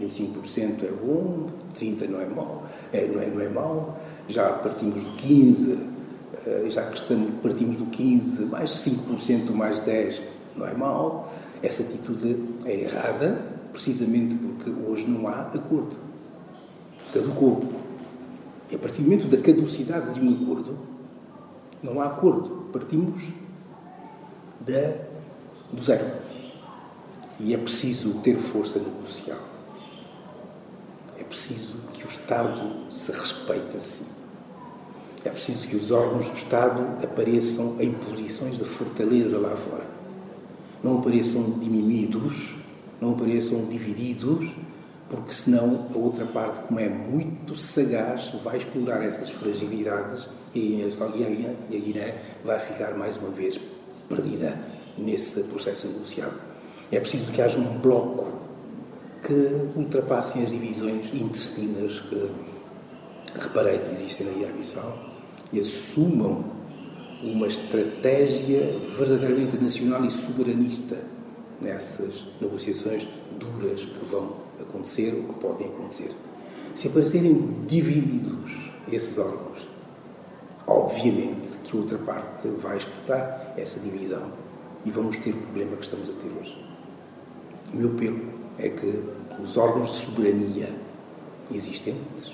25% 0.00 0.84
é 0.84 0.92
bom, 0.92 1.46
30% 1.78 2.08
não 2.08 2.20
é 2.20 2.26
mau, 2.26 2.64
é, 2.92 3.06
não, 3.06 3.20
é, 3.20 3.26
não 3.26 3.40
é 3.40 3.48
mau, 3.48 3.98
já 4.28 4.50
partimos 4.50 5.02
do 5.02 5.10
15%, 5.16 5.78
eh, 6.46 6.66
já 6.68 6.88
que 6.88 6.96
estamos, 6.96 7.30
partimos 7.42 7.76
do 7.76 7.86
15%, 7.86 8.46
mais 8.46 8.70
5%, 8.70 9.50
mais 9.52 9.80
10% 9.80 10.20
não 10.56 10.66
é 10.66 10.74
mau. 10.74 11.32
Essa 11.62 11.82
atitude 11.82 12.36
é 12.64 12.82
errada, 12.82 13.38
precisamente 13.72 14.34
porque 14.34 14.70
hoje 14.70 15.06
não 15.06 15.28
há 15.28 15.42
acordo. 15.42 15.96
Caducou. 17.12 17.62
E 18.70 18.74
a 18.74 18.78
partir 18.78 19.02
do 19.02 19.08
momento 19.08 19.28
da 19.28 19.38
caducidade 19.38 20.12
de 20.12 20.20
um 20.20 20.42
acordo, 20.42 20.78
não 21.82 22.00
há 22.00 22.06
acordo. 22.06 22.68
Partimos 22.72 23.22
da, 24.60 24.94
do 25.72 25.82
zero. 25.82 26.06
E 27.40 27.54
é 27.54 27.58
preciso 27.58 28.14
ter 28.20 28.36
força 28.36 28.78
negocial. 28.78 29.38
É 31.18 31.24
preciso 31.24 31.76
que 31.92 32.04
o 32.04 32.08
Estado 32.08 32.90
se 32.90 33.12
respeite 33.12 33.76
a 33.76 33.80
si. 33.80 34.02
É 35.24 35.30
preciso 35.30 35.66
que 35.66 35.76
os 35.76 35.90
órgãos 35.90 36.28
do 36.28 36.34
Estado 36.34 37.04
apareçam 37.04 37.76
em 37.80 37.92
posições 37.92 38.56
de 38.56 38.64
fortaleza 38.64 39.38
lá 39.38 39.56
fora. 39.56 39.86
Não 40.82 40.98
apareçam 40.98 41.58
diminuídos, 41.58 42.56
não 43.00 43.12
apareçam 43.12 43.64
divididos, 43.66 44.52
porque 45.08 45.32
senão 45.32 45.86
a 45.94 45.98
outra 45.98 46.26
parte, 46.26 46.60
como 46.66 46.80
é 46.80 46.88
muito 46.88 47.56
sagaz, 47.56 48.30
vai 48.44 48.58
explorar 48.58 49.02
essas 49.02 49.30
fragilidades 49.30 50.28
e 50.54 50.84
a 50.84 51.78
Guiné 51.78 52.14
vai 52.44 52.58
ficar 52.58 52.96
mais 52.96 53.16
uma 53.16 53.30
vez 53.30 53.58
perdida 54.08 54.58
nesse 54.96 55.42
processo 55.44 55.86
negociado. 55.88 56.38
É 56.90 57.00
preciso 57.00 57.30
que 57.32 57.40
haja 57.40 57.58
um 57.58 57.78
bloco 57.78 58.26
que 59.22 59.68
ultrapassem 59.76 60.42
as 60.42 60.50
divisões 60.50 61.12
intestinas 61.12 62.00
que 62.00 62.30
reparei 63.34 63.78
que 63.78 63.90
existem 63.90 64.26
na 64.26 64.32
Guiné-Bissau 64.32 64.98
e 65.52 65.60
assumam 65.60 66.44
uma 67.22 67.46
estratégia 67.46 68.78
verdadeiramente 68.96 69.56
nacional 69.56 70.04
e 70.04 70.10
soberanista 70.10 70.96
nessas 71.60 72.24
negociações 72.40 73.08
duras 73.38 73.84
que 73.84 74.04
vão 74.06 74.36
acontecer 74.60 75.14
ou 75.14 75.34
que 75.34 75.40
podem 75.40 75.68
acontecer. 75.68 76.10
Se 76.74 76.88
aparecerem 76.88 77.56
divididos 77.66 78.70
esses 78.90 79.18
órgãos, 79.18 79.68
obviamente 80.66 81.58
que 81.64 81.76
outra 81.76 81.98
parte 81.98 82.48
vai 82.48 82.76
explorar 82.76 83.54
essa 83.56 83.80
divisão 83.80 84.32
e 84.84 84.90
vamos 84.90 85.18
ter 85.18 85.30
o 85.30 85.36
problema 85.38 85.76
que 85.76 85.84
estamos 85.84 86.08
a 86.08 86.12
ter 86.12 86.30
hoje. 86.40 86.56
O 87.72 87.76
meu 87.76 87.90
pelo 87.90 88.20
é 88.58 88.68
que 88.68 89.02
os 89.42 89.56
órgãos 89.56 89.90
de 89.90 89.96
soberania 89.96 90.74
existentes, 91.52 92.32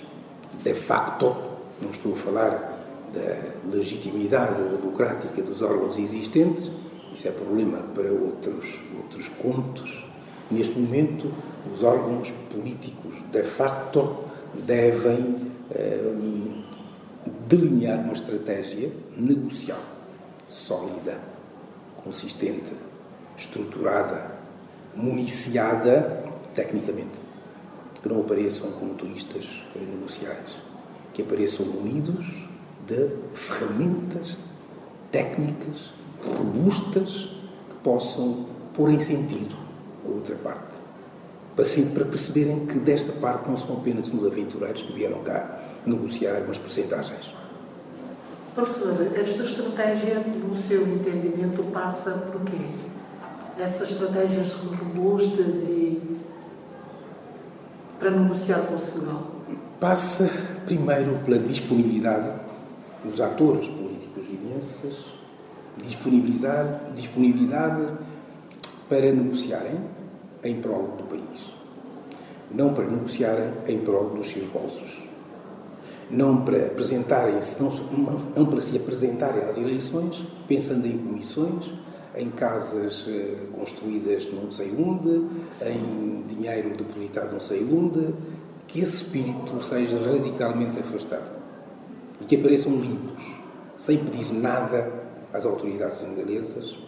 de 0.63 0.75
facto, 0.75 1.35
não 1.83 1.91
estou 1.91 2.13
a 2.13 2.17
falar 2.17 2.75
da 3.13 3.71
legitimidade 3.77 4.63
democrática 4.77 5.43
dos 5.43 5.63
órgãos 5.63 5.99
existentes, 5.99 6.71
isso 7.15 7.29
é 7.29 7.31
problema 7.31 7.79
para 7.95 8.11
outros, 8.11 8.81
outros 8.97 9.29
contos. 9.29 10.05
Neste 10.51 10.79
momento, 10.79 11.33
os 11.73 11.83
órgãos 11.83 12.33
políticos, 12.53 13.15
de 13.31 13.43
facto, 13.45 14.25
devem 14.67 15.53
eh, 15.71 16.13
delinear 17.49 18.01
uma 18.01 18.13
estratégia 18.13 18.91
negocial 19.17 19.81
sólida, 20.45 21.19
consistente, 22.03 22.73
estruturada, 23.37 24.33
municiada 24.95 26.25
tecnicamente. 26.55 27.25
Que 28.03 28.09
não 28.09 28.21
apareçam 28.21 28.71
como 28.73 28.95
turistas 28.95 29.63
negociais, 29.75 30.59
que 31.15 31.23
apareçam 31.23 31.65
munidos 31.65 32.47
de 32.87 33.09
ferramentas 33.35 34.37
técnicas 35.11 35.95
robustas 36.31 37.31
que 37.69 37.75
possam 37.83 38.47
pôr 38.75 38.91
em 38.91 38.99
sentido 38.99 39.55
a 40.05 40.09
outra 40.09 40.35
parte. 40.37 40.85
Para, 41.57 42.05
perceberem 42.05 42.67
que 42.67 42.79
desta 42.81 43.13
parte 43.13 43.49
não 43.49 43.57
são 43.57 43.77
apenas 43.77 44.09
uns 44.13 44.27
aventureiros 44.27 44.83
que 44.83 44.93
vieram 44.93 45.21
cá 45.21 45.61
negociar 45.87 46.43
umas 46.43 46.59
porcentagens. 46.59 47.33
Professor, 48.55 48.95
esta 49.17 49.45
estratégia, 49.45 50.21
no 50.21 50.57
seu 50.57 50.83
entendimento, 50.83 51.63
passa 51.73 52.11
por 52.11 52.41
quê? 52.43 52.59
Essas 53.59 53.93
estratégias 53.93 54.53
robustas 54.53 55.63
e 55.63 56.19
para 57.99 58.11
negociar 58.11 58.61
com 58.67 58.75
o 58.75 58.81
Senegal? 58.81 59.31
Passa, 59.79 60.29
primeiro, 60.67 61.19
pela 61.25 61.39
disponibilidade 61.39 62.33
dos 63.05 63.21
atores 63.21 63.69
políticos 63.69 64.27
guineenses, 64.27 65.05
disponibilidade, 65.83 66.81
disponibilidade 66.95 67.93
para 68.89 69.13
negociarem 69.13 69.81
em 70.43 70.61
prol 70.61 70.95
do 70.99 71.05
país. 71.05 71.53
Não 72.51 72.73
para 72.73 72.87
negociarem 72.87 73.51
em 73.67 73.79
prol 73.79 74.11
dos 74.11 74.29
seus 74.29 74.47
bolsos 74.49 75.15
não 76.11 76.45
para 76.45 76.67
apresentarem-se, 76.67 77.63
não, 77.63 77.71
não, 78.37 78.47
para 78.47 78.61
se 78.61 78.77
apresentarem 78.77 79.45
às 79.45 79.57
eleições, 79.57 80.25
pensando 80.47 80.87
em 80.87 80.99
comissões, 80.99 81.73
em 82.17 82.31
casas 82.31 83.07
eh, 83.09 83.37
construídas 83.59 84.29
não 84.33 84.51
sei 84.51 84.73
onde, 84.73 85.27
em 85.67 86.25
dinheiro 86.29 86.77
depositado 86.77 87.33
não 87.33 87.41
sei 87.41 87.65
onde, 87.65 88.15
que 88.67 88.81
esse 88.81 88.97
espírito 88.97 89.61
seja 89.63 89.99
radicalmente 89.99 90.79
afastado 90.79 91.33
e 92.21 92.25
que 92.25 92.37
apareçam 92.37 92.73
limpos, 92.77 93.35
sem 93.77 93.99
pedir 93.99 94.33
nada 94.33 95.04
às 95.35 95.45
autoridades 95.45 95.99
senegalesas, 95.99 96.79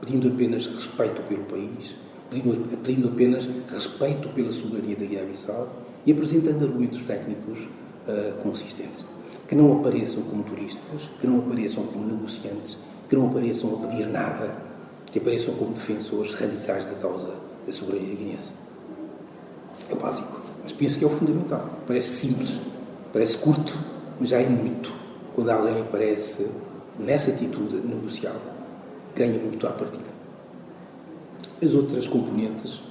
pedindo 0.00 0.28
apenas 0.28 0.66
respeito 0.66 1.20
pelo 1.22 1.44
país, 1.44 1.94
pedindo, 2.30 2.78
pedindo 2.78 3.08
apenas 3.08 3.48
respeito 3.68 4.28
pela 4.30 4.50
soberania 4.50 4.96
da 4.96 5.04
Guiné-Bissau 5.04 5.68
e 6.06 6.12
apresentando 6.12 6.64
argumentos 6.64 7.02
técnicos 7.02 7.58
uh, 7.60 8.42
consistentes. 8.42 9.06
Que 9.48 9.54
não 9.56 9.80
apareçam 9.80 10.22
como 10.22 10.42
turistas, 10.44 11.10
que 11.20 11.26
não 11.26 11.40
apareçam 11.40 11.84
como 11.84 12.06
negociantes, 12.06 12.78
que 13.08 13.16
não 13.16 13.26
apareçam 13.26 13.74
a 13.74 13.86
pedir 13.86 14.06
nada, 14.06 14.56
que 15.06 15.18
apareçam 15.18 15.54
como 15.56 15.72
defensores 15.72 16.32
radicais 16.34 16.88
da 16.88 16.94
causa 16.94 17.34
da 17.66 17.72
soberania 17.72 18.14
guineense. 18.14 18.52
É 19.90 19.94
o 19.94 19.96
básico, 19.96 20.40
mas 20.62 20.72
penso 20.72 20.98
que 20.98 21.04
é 21.04 21.06
o 21.06 21.10
fundamental. 21.10 21.68
Parece 21.86 22.12
simples, 22.12 22.58
parece 23.12 23.36
curto, 23.38 23.76
mas 24.18 24.28
já 24.28 24.38
é 24.38 24.48
muito. 24.48 24.92
Quando 25.34 25.50
alguém 25.50 25.80
aparece 25.80 26.46
nessa 27.02 27.30
atitude 27.30 27.76
negocial, 27.76 28.36
ganha 29.14 29.38
muito 29.38 29.66
à 29.66 29.70
partida. 29.70 30.10
As 31.62 31.74
outras 31.74 32.08
componentes 32.08 32.82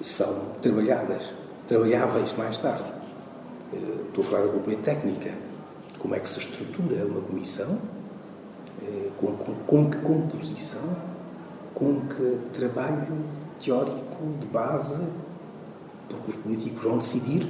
são 0.00 0.52
trabalhadas, 0.60 1.32
trabalháveis 1.66 2.32
mais 2.36 2.58
tarde. 2.58 2.92
Eh, 3.72 3.76
estou 4.08 4.22
a 4.22 4.26
falar 4.26 4.46
da 4.46 4.52
componente 4.52 4.82
técnica. 4.82 5.32
Como 5.98 6.14
é 6.14 6.20
que 6.20 6.28
se 6.28 6.40
estrutura 6.40 7.04
uma 7.06 7.20
comissão? 7.22 7.78
Eh, 8.82 9.08
com, 9.18 9.36
com, 9.36 9.54
com 9.66 9.90
que 9.90 9.98
composição? 9.98 10.82
Com 11.74 12.00
que 12.02 12.38
trabalho 12.52 13.16
teórico 13.58 14.24
de 14.40 14.46
base? 14.46 15.02
Porque 16.08 16.30
os 16.32 16.36
políticos 16.36 16.82
vão 16.82 16.98
decidir 16.98 17.48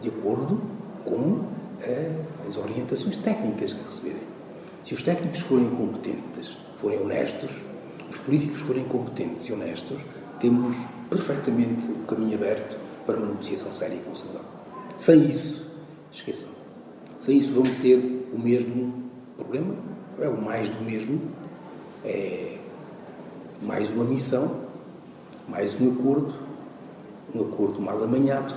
de 0.00 0.08
acordo 0.08 0.60
com 1.04 1.44
eh, 1.82 2.10
as 2.46 2.56
orientações 2.56 3.16
técnicas 3.16 3.72
que 3.72 3.84
receberem. 3.84 4.33
Se 4.84 4.92
os 4.92 5.00
técnicos 5.00 5.40
forem 5.40 5.70
competentes, 5.70 6.58
forem 6.76 7.00
honestos, 7.00 7.50
os 8.10 8.18
políticos 8.18 8.60
forem 8.60 8.84
competentes 8.84 9.46
e 9.46 9.52
honestos, 9.54 9.98
temos 10.38 10.76
perfeitamente 11.08 11.90
o 11.90 12.04
caminho 12.04 12.36
aberto 12.36 12.78
para 13.06 13.16
uma 13.16 13.28
negociação 13.28 13.72
séria 13.72 13.98
com 14.00 14.10
o. 14.10 14.40
Sem 14.94 15.24
isso, 15.24 15.72
esqueçam. 16.12 16.50
Sem 17.18 17.38
isso, 17.38 17.52
vamos 17.52 17.74
ter 17.76 18.28
o 18.30 18.38
mesmo 18.38 19.04
problema, 19.38 19.74
é 20.18 20.28
o 20.28 20.38
mais 20.38 20.68
do 20.68 20.84
mesmo, 20.84 21.18
é 22.04 22.58
mais 23.62 23.90
uma 23.90 24.04
missão, 24.04 24.66
mais 25.48 25.80
um 25.80 25.92
acordo, 25.92 26.34
um 27.34 27.40
acordo 27.40 27.80
mal 27.80 28.04
amanhado, 28.04 28.54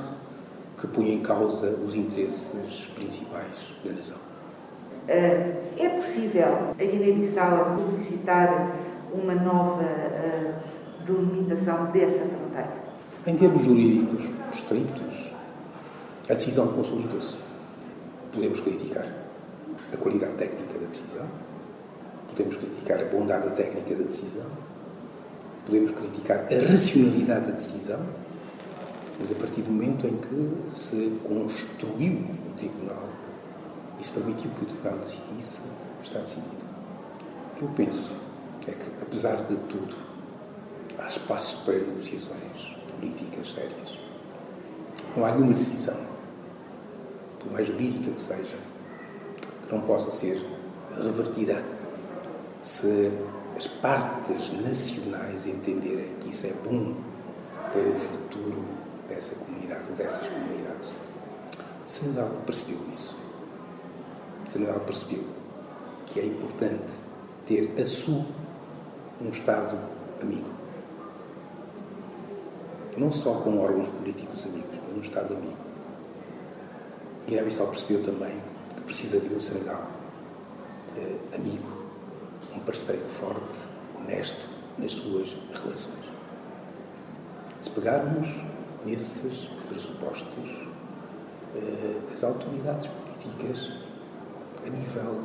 que 0.77 0.87
põe 0.87 1.13
em 1.13 1.21
causa 1.21 1.69
os 1.69 1.95
interesses 1.95 2.85
principais 2.95 3.73
da 3.85 3.93
nação. 3.93 4.26
Eh, 5.07 5.53
é 5.77 5.89
possível 5.89 6.71
a 6.77 6.83
Guiné-Bissau 6.83 7.77
solicitar 7.79 8.75
uma 9.13 9.33
nova 9.35 9.83
uh, 9.83 11.05
delimitação 11.05 11.85
dessa 11.91 12.25
fronteira? 12.25 12.73
Em 13.25 13.35
termos 13.35 13.63
jurídicos 13.63 14.29
estritos, 14.51 15.31
a 16.29 16.33
decisão 16.33 16.67
consolidou-se. 16.73 17.37
Podemos 18.33 18.59
criticar 18.59 19.07
a 19.93 19.97
qualidade 19.97 20.33
técnica 20.33 20.77
da 20.77 20.87
decisão, 20.87 21.25
podemos 22.27 22.57
criticar 22.57 22.99
a 22.99 23.05
bondade 23.05 23.49
técnica 23.55 23.95
da 23.95 24.03
decisão, 24.03 24.45
podemos 25.65 25.91
criticar 25.91 26.39
a 26.39 26.71
racionalidade 26.71 27.45
da 27.45 27.51
decisão, 27.53 28.01
mas 29.17 29.31
a 29.31 29.35
partir 29.35 29.61
do 29.61 29.71
momento 29.71 30.05
em 30.05 30.17
que 30.17 30.69
se 30.69 31.17
construiu 31.23 32.25
o 32.49 32.57
tribunal 32.57 33.16
se 34.03 34.11
permitiu 34.11 34.51
que 34.51 34.63
o 34.63 34.65
tribunal 34.65 34.99
decidisse, 34.99 35.61
está 36.03 36.19
decidido. 36.19 36.65
O 37.51 37.55
que 37.55 37.63
eu 37.63 37.69
penso 37.69 38.11
é 38.67 38.71
que, 38.71 38.91
apesar 39.01 39.35
de 39.35 39.55
tudo, 39.55 39.95
há 40.99 41.07
espaço 41.07 41.63
para 41.65 41.75
negociações 41.75 42.75
políticas 42.87 43.53
sérias. 43.53 43.97
Não 45.15 45.25
há 45.25 45.31
nenhuma 45.31 45.53
decisão 45.53 45.97
por 47.39 47.51
mais 47.51 47.67
jurídica 47.67 48.11
que 48.11 48.21
seja, 48.21 48.57
que 49.65 49.73
não 49.73 49.81
possa 49.81 50.11
ser 50.11 50.43
revertida 50.95 51.63
se 52.61 53.11
as 53.55 53.67
partes 53.67 54.51
nacionais 54.61 55.47
entenderem 55.47 56.13
que 56.19 56.29
isso 56.29 56.47
é 56.47 56.53
bom 56.63 56.95
para 57.71 57.81
o 57.81 57.95
futuro 57.95 58.63
dessa 59.07 59.35
comunidade 59.35 59.83
dessas 59.97 60.27
comunidades. 60.27 60.91
Senegal 61.85 62.29
percebeu 62.45 62.79
isso. 62.91 63.26
Senegal 64.47 64.79
percebeu 64.81 65.23
que 66.05 66.19
é 66.19 66.25
importante 66.25 66.97
ter 67.45 67.73
a 67.79 67.85
sul 67.85 68.25
um 69.21 69.29
Estado 69.29 69.77
amigo. 70.21 70.49
Não 72.97 73.11
só 73.11 73.35
com 73.35 73.59
órgãos 73.59 73.87
políticos 73.89 74.45
amigos, 74.45 74.69
mas 74.87 74.97
um 74.97 75.01
Estado 75.01 75.33
amigo. 75.35 75.57
Guiné-Bissau 77.27 77.67
percebeu 77.67 78.01
também 78.03 78.41
que 78.75 78.81
precisa 78.81 79.19
de 79.19 79.33
um 79.33 79.39
Senegal 79.39 79.87
eh, 80.97 81.35
amigo, 81.35 81.67
um 82.55 82.59
parceiro 82.59 83.03
forte, 83.09 83.67
honesto 83.99 84.47
nas 84.77 84.93
suas 84.93 85.35
relações. 85.53 86.05
Se 87.59 87.69
pegarmos 87.71 88.27
nesses 88.85 89.49
pressupostos, 89.67 90.49
eh, 91.55 91.99
as 92.13 92.23
autoridades 92.23 92.87
políticas, 92.87 93.73
a 94.67 94.69
nível 94.69 95.21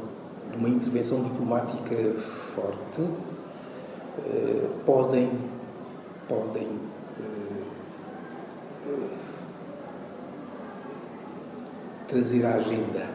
de 0.50 0.57
uma 0.57 0.68
intervenção 0.68 1.22
diplomática 1.22 1.94
forte, 2.55 3.02
eh, 4.26 4.68
podem, 4.87 5.31
podem 6.28 6.68
trazer 12.12 12.44
à 12.44 12.57
agenda 12.57 13.09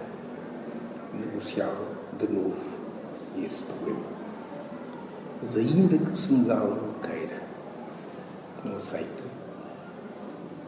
negocial 1.14 1.76
de 2.18 2.28
novo 2.28 2.78
esse 3.46 3.62
problema. 3.64 4.02
Mas 5.40 5.56
ainda 5.56 5.98
que 6.00 6.12
o 6.12 6.18
Senegal 6.18 6.70
não 6.70 6.94
queira, 7.08 7.44
não 8.64 8.76
aceite, 8.76 9.24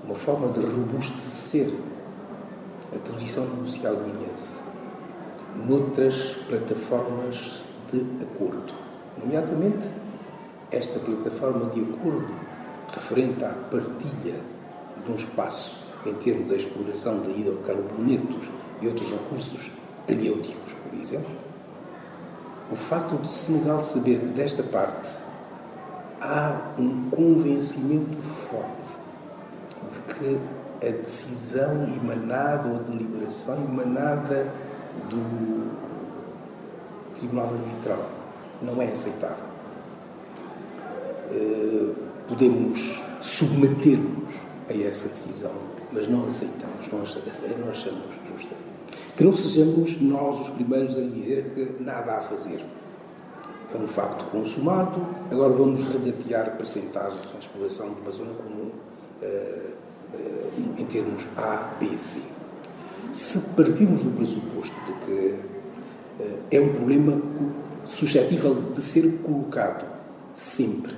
uma 0.05 0.13
forma 0.13 0.49
de 0.53 0.59
robustecer 0.59 1.73
a 2.95 2.99
posição 3.09 3.45
negocial 3.45 3.95
guineense 3.95 4.68
noutras 5.55 6.37
plataformas 6.47 7.61
de 7.91 8.05
acordo, 8.21 8.73
nomeadamente 9.17 9.87
esta 10.71 10.99
plataforma 10.99 11.69
de 11.71 11.81
acordo 11.81 12.33
referente 12.93 13.43
à 13.43 13.49
partilha 13.49 14.35
de 15.05 15.11
um 15.11 15.15
espaço 15.15 15.77
em 16.05 16.13
termos 16.15 16.47
da 16.47 16.55
exploração 16.55 17.21
de 17.21 17.31
hidrocarbonetos 17.31 18.49
e 18.81 18.87
outros 18.87 19.11
recursos 19.11 19.71
aliêuticos, 20.07 20.73
por 20.73 20.99
exemplo, 20.99 21.31
o 22.71 22.75
facto 22.75 23.17
de 23.17 23.31
Senegal 23.31 23.83
saber 23.83 24.19
que 24.19 24.27
desta 24.27 24.63
parte 24.63 25.17
há 26.21 26.73
um 26.77 27.09
convencimento 27.09 28.17
forte 28.49 28.99
de 29.91 30.13
que 30.13 30.87
a 30.87 30.91
decisão 30.91 31.83
emanada 32.01 32.69
ou 32.69 32.75
a 32.75 32.79
deliberação 32.79 33.55
emanada 33.55 34.47
do 35.09 35.69
Tribunal 37.15 37.47
Arbitral 37.47 38.09
não 38.61 38.81
é 38.81 38.91
aceitável. 38.91 39.45
Eh, 41.31 41.93
podemos 42.27 43.03
submeter-nos 43.21 44.33
a 44.69 44.73
essa 44.73 45.07
decisão, 45.09 45.51
mas 45.91 46.07
não 46.07 46.25
aceitamos, 46.25 46.87
não 46.91 47.01
achamos 47.01 48.13
justa. 48.27 48.55
Que 49.15 49.23
não 49.23 49.33
sejamos 49.33 49.99
nós 50.01 50.39
os 50.39 50.49
primeiros 50.49 50.97
a 50.97 51.01
dizer 51.01 51.51
que 51.53 51.83
nada 51.83 52.13
há 52.13 52.17
a 52.19 52.21
fazer. 52.21 52.63
É 53.73 53.77
um 53.77 53.87
facto 53.87 54.25
consumado, 54.31 55.05
agora 55.29 55.53
vamos 55.53 55.85
regatear 55.85 56.57
percentagens 56.57 57.31
na 57.31 57.39
exploração 57.39 57.93
de 57.93 58.01
uma 58.01 58.11
zona 58.11 58.33
comum 58.33 58.71
uh, 59.21 59.25
uh, 60.15 60.73
em 60.77 60.85
termos 60.85 61.27
A, 61.37 61.75
B, 61.79 61.95
C. 61.97 62.21
Se 63.11 63.39
partirmos 63.55 64.03
do 64.03 64.11
pressuposto 64.11 64.75
de 64.85 64.93
que 65.05 66.23
uh, 66.23 66.39
é 66.51 66.59
um 66.59 66.69
problema 66.69 67.21
suscetível 67.85 68.55
de 68.75 68.81
ser 68.81 69.19
colocado 69.23 69.85
sempre, 70.33 70.93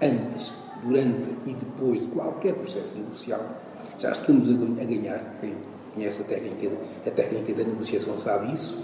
antes, 0.00 0.52
durante 0.82 1.28
e 1.46 1.54
depois 1.54 2.00
de 2.00 2.06
qualquer 2.08 2.54
processo 2.54 2.98
negocial, 2.98 3.60
já 3.98 4.10
estamos 4.10 4.48
a 4.48 4.84
ganhar, 4.84 5.36
quem 5.40 5.54
conhece 5.94 6.22
a 6.22 6.24
técnica, 6.24 6.76
a 7.06 7.10
técnica 7.10 7.54
da 7.54 7.64
negociação 7.64 8.16
sabe 8.18 8.52
isso, 8.52 8.76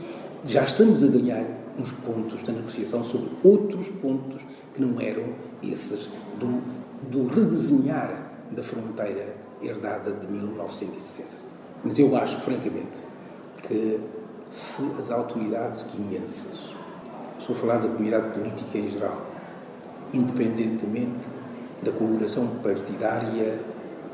já 0.44 0.62
estamos 0.62 1.02
a 1.02 1.08
ganhar 1.08 1.44
uns 1.78 1.90
pontos 1.92 2.42
da 2.42 2.52
negociação 2.52 3.02
sobre 3.02 3.30
outros 3.42 3.88
pontos 3.88 4.42
que 4.74 4.80
não 4.80 5.00
eram 5.00 5.24
esses 5.62 6.08
do, 6.38 6.62
do 7.10 7.26
redesenhar 7.28 8.30
da 8.50 8.62
fronteira 8.62 9.34
herdada 9.62 10.12
de 10.12 10.26
1960. 10.26 11.47
Mas 11.84 11.98
eu 11.98 12.16
acho, 12.16 12.40
francamente, 12.40 12.98
que 13.62 14.00
se 14.48 14.82
as 14.98 15.10
autoridades 15.10 15.84
guineenses, 15.94 16.74
estou 17.38 17.54
a 17.54 17.58
falar 17.58 17.78
da 17.78 17.88
comunidade 17.88 18.28
política 18.36 18.78
em 18.78 18.88
geral, 18.88 19.26
independentemente 20.12 21.26
da 21.82 21.92
coloração 21.92 22.46
partidária 22.62 23.60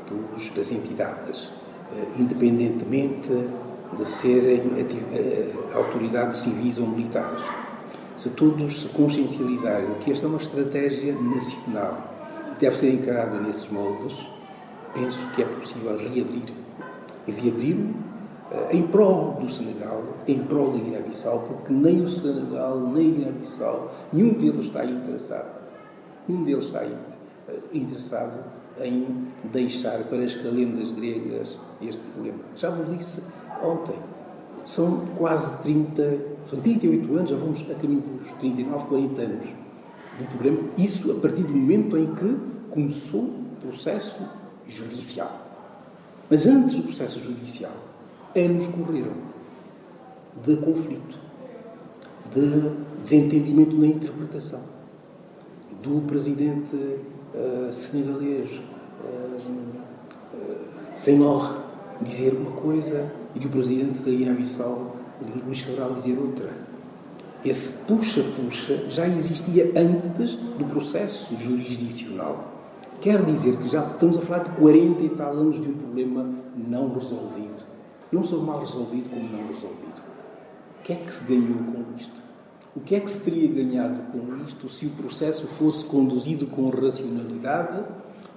dos, 0.07 0.49
das 0.51 0.71
entidades, 0.71 1.53
eh, 1.95 2.07
independentemente 2.19 3.29
de 3.97 4.05
serem 4.07 4.61
eh, 5.13 5.51
autoridades 5.73 6.39
civis 6.39 6.77
ou 6.77 6.87
militares. 6.87 7.41
Se 8.17 8.29
todos 8.31 8.81
se 8.81 8.87
consciencializarem 8.89 9.93
que 10.01 10.11
esta 10.11 10.25
é 10.25 10.29
uma 10.29 10.37
estratégia 10.37 11.13
nacional 11.19 12.13
que 12.53 12.65
deve 12.65 12.77
ser 12.77 12.93
encarada 12.93 13.39
nesses 13.39 13.69
moldes, 13.69 14.15
penso 14.93 15.19
que 15.33 15.41
é 15.41 15.45
possível 15.45 15.97
reabrir. 15.97 16.64
Reabrir 17.27 17.77
eh, 18.51 18.77
em 18.77 18.87
prol 18.87 19.37
do 19.39 19.49
Senegal, 19.49 20.03
em 20.27 20.39
prol 20.43 20.71
da 20.71 20.77
Guiné-Bissau, 20.77 21.45
porque 21.47 21.73
nem 21.73 22.01
o 22.01 22.07
Senegal, 22.07 22.79
nem 22.79 23.11
a 23.11 23.15
Guiné-Bissau, 23.15 23.91
nenhum 24.13 24.33
deles 24.33 24.65
está 24.65 24.85
interessado. 24.85 25.65
Nenhum 26.27 26.43
deles 26.43 26.65
está 26.65 26.81
interessado 27.73 28.43
em 28.79 29.27
deixar 29.45 30.03
para 30.05 30.23
as 30.23 30.35
calendas 30.35 30.91
gregas 30.91 31.57
este 31.81 32.01
problema. 32.13 32.39
Já 32.55 32.69
vos 32.69 32.97
disse 32.97 33.23
ontem, 33.63 33.95
são 34.65 35.05
quase 35.17 35.61
30, 35.61 36.19
são 36.49 36.59
38 36.59 37.15
anos, 37.15 37.29
já 37.29 37.37
vamos 37.37 37.61
a 37.69 37.75
caminho 37.75 38.01
dos 38.01 38.31
39, 38.33 38.85
40 38.85 39.21
anos 39.21 39.49
do 40.19 40.25
problema. 40.27 40.59
Isso 40.77 41.11
a 41.11 41.15
partir 41.19 41.43
do 41.43 41.53
momento 41.53 41.97
em 41.97 42.13
que 42.13 42.37
começou 42.71 43.23
o 43.23 43.55
processo 43.61 44.27
judicial. 44.67 45.44
Mas 46.29 46.47
antes 46.47 46.75
do 46.75 46.83
processo 46.83 47.19
judicial, 47.19 47.71
anos 48.35 48.67
correram 48.67 49.13
de 50.43 50.55
conflito, 50.57 51.19
de 52.33 52.71
desentendimento 53.01 53.75
na 53.77 53.87
interpretação, 53.87 54.61
do 55.83 56.01
presidente 56.07 56.75
uh, 56.75 57.71
senegalês 57.71 58.49
uh, 58.51 59.35
uh, 60.33 60.65
Senghor 60.95 61.63
dizer 62.01 62.33
uma 62.33 62.51
coisa 62.51 63.11
e 63.35 63.39
do 63.39 63.49
presidente 63.49 63.99
da 63.99 64.11
Guiné-Bissau, 64.11 64.95
Luís 65.45 65.61
Cabral, 65.61 65.93
dizer 65.93 66.17
outra. 66.17 66.49
Esse 67.43 67.71
puxa-puxa 67.83 68.89
já 68.89 69.07
existia 69.07 69.71
antes 69.75 70.35
do 70.35 70.65
processo 70.65 71.35
jurisdicional. 71.37 72.54
Quer 73.01 73.23
dizer 73.23 73.57
que 73.57 73.69
já 73.69 73.85
estamos 73.85 74.17
a 74.17 74.21
falar 74.21 74.43
de 74.43 74.49
40 74.51 75.03
e 75.03 75.09
tal 75.09 75.33
anos 75.33 75.61
de 75.61 75.69
um 75.69 75.73
problema 75.73 76.27
não 76.55 76.93
resolvido. 76.93 77.63
Não 78.11 78.23
só 78.23 78.37
mal 78.37 78.59
resolvido, 78.59 79.09
como 79.09 79.29
não 79.29 79.47
resolvido. 79.47 80.01
O 80.79 80.83
que 80.83 80.93
é 80.93 80.95
que 80.95 81.13
se 81.13 81.23
ganhou 81.23 81.57
com 81.57 81.95
isto? 81.97 82.25
O 82.75 82.79
que 82.79 82.95
é 82.95 82.99
que 82.99 83.09
se 83.09 83.21
teria 83.21 83.47
ganhado 83.47 83.99
com 84.11 84.43
isto 84.45 84.69
se 84.69 84.85
o 84.85 84.89
processo 84.89 85.47
fosse 85.47 85.85
conduzido 85.85 86.47
com 86.47 86.69
racionalidade 86.69 87.83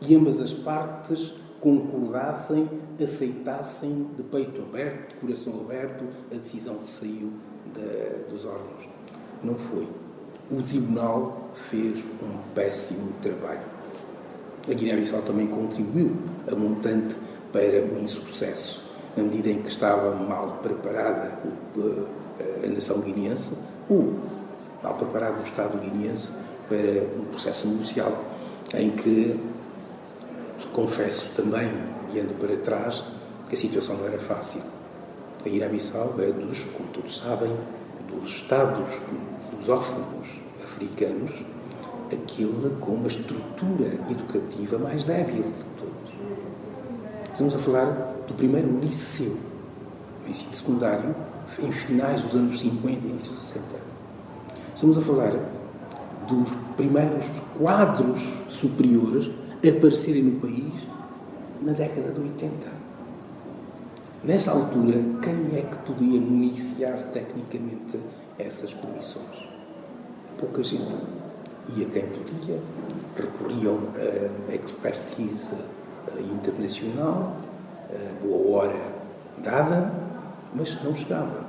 e 0.00 0.14
ambas 0.14 0.40
as 0.40 0.52
partes 0.52 1.34
concordassem, 1.60 2.68
aceitassem 3.02 4.06
de 4.16 4.22
peito 4.22 4.62
aberto, 4.62 5.08
de 5.08 5.14
coração 5.16 5.60
aberto, 5.60 6.04
a 6.30 6.36
decisão 6.36 6.74
que 6.76 6.88
saiu 6.88 7.32
de, 7.74 8.32
dos 8.32 8.44
órgãos. 8.44 8.88
Não 9.42 9.56
foi. 9.56 9.88
O 10.50 10.62
Tribunal 10.62 11.50
fez 11.54 12.04
um 12.22 12.54
péssimo 12.54 13.12
trabalho. 13.20 13.77
A 14.68 14.74
Guiné-Bissau 14.74 15.22
também 15.22 15.46
contribuiu 15.46 16.14
a 16.50 16.54
montante 16.54 17.16
para 17.52 17.81
o 17.83 18.02
insucesso, 18.02 18.85
na 19.16 19.22
medida 19.22 19.48
em 19.48 19.62
que 19.62 19.68
estava 19.68 20.14
mal 20.14 20.59
preparada 20.62 21.38
a 22.62 22.66
nação 22.66 23.00
guineense, 23.00 23.54
ou 23.88 24.14
mal 24.83 24.94
preparado 24.94 25.40
o 25.40 25.44
Estado 25.44 25.78
guineense 25.78 26.35
para 26.68 27.18
um 27.18 27.24
processo 27.24 27.66
negocial 27.66 28.24
em 28.74 28.90
que 28.90 29.40
confesso 30.72 31.31
também, 31.35 31.70
olhando 32.11 32.38
para 32.38 32.57
trás, 32.59 33.02
que 33.48 33.54
a 33.54 33.59
situação 33.59 33.96
não 33.96 34.07
era 34.07 34.18
fácil. 34.18 34.61
A 35.44 35.48
Guiné-Bissau 35.48 36.14
é 36.18 36.31
dos, 36.31 36.64
como 36.76 36.90
todos 36.90 37.18
sabem, 37.18 37.57
dos 38.09 38.28
Estados 38.28 38.88
lusófonos 39.52 40.40
africanos, 40.62 41.33
aquele 42.12 42.76
com 42.80 42.92
uma 42.92 43.06
estrutura 43.06 43.86
educativa 44.10 44.78
mais 44.78 45.04
débil 45.04 45.42
de 45.42 45.64
todos. 45.76 46.12
Estamos 47.32 47.54
a 47.54 47.58
falar 47.58 48.14
do 48.26 48.34
primeiro 48.34 48.78
liceu, 48.80 49.36
o 50.26 50.30
ensino 50.30 50.52
secundário, 50.52 51.14
em 51.62 51.72
finais 51.72 52.22
dos 52.22 52.34
anos 52.34 52.60
50 52.60 53.06
e 53.06 53.10
dos 53.12 53.26
60. 53.26 53.64
Estamos 54.74 54.98
a 54.98 55.00
falar 55.00 55.32
dos 56.28 56.50
primeiros 56.76 57.24
quadros 57.58 58.34
superiores 58.48 59.30
aparecerem 59.66 60.22
no 60.22 60.40
país 60.40 60.72
na 61.60 61.72
década 61.72 62.12
de 62.12 62.20
80. 62.20 62.68
Nessa 64.24 64.50
altura, 64.50 64.94
quem 65.22 65.58
é 65.58 65.62
que 65.62 65.76
podia 65.86 66.20
municiar 66.20 66.98
tecnicamente 67.12 67.98
essas 68.38 68.74
comissões? 68.74 69.48
Pouca 70.38 70.62
gente. 70.62 70.96
E 71.76 71.83
a 71.83 71.87
quem 71.87 72.04
podia, 72.07 72.59
recorriam 73.16 73.78
a 74.48 74.54
expertise 74.54 75.54
internacional, 76.18 77.37
a 77.90 78.24
boa 78.24 78.57
hora 78.57 78.81
dada, 79.42 79.92
mas 80.54 80.83
não 80.83 80.94
chegava. 80.94 81.46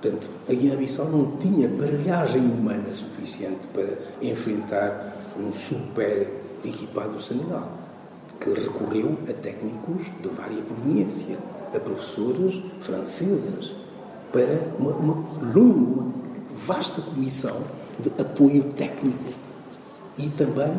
Portanto, 0.00 0.28
a 0.48 0.52
Guiné-Bissau 0.52 1.06
não 1.06 1.36
tinha 1.38 1.68
baralhagem 1.68 2.42
humana 2.42 2.92
suficiente 2.92 3.60
para 3.72 3.88
enfrentar 4.20 5.16
um 5.38 5.52
super 5.52 6.30
equipado 6.64 7.12
do 7.12 7.22
Senegal, 7.22 7.70
que 8.40 8.50
recorreu 8.50 9.16
a 9.28 9.32
técnicos 9.32 10.06
de 10.20 10.28
vária 10.28 10.62
proveniência, 10.62 11.38
a 11.74 11.80
professores 11.80 12.62
franceses, 12.80 13.74
para 14.32 14.60
uma, 14.78 14.92
uma 14.92 15.24
longa, 15.54 16.12
vasta 16.66 17.00
comissão 17.00 17.62
de 17.98 18.20
apoio 18.20 18.64
técnico. 18.72 19.32
E 20.18 20.28
também 20.30 20.72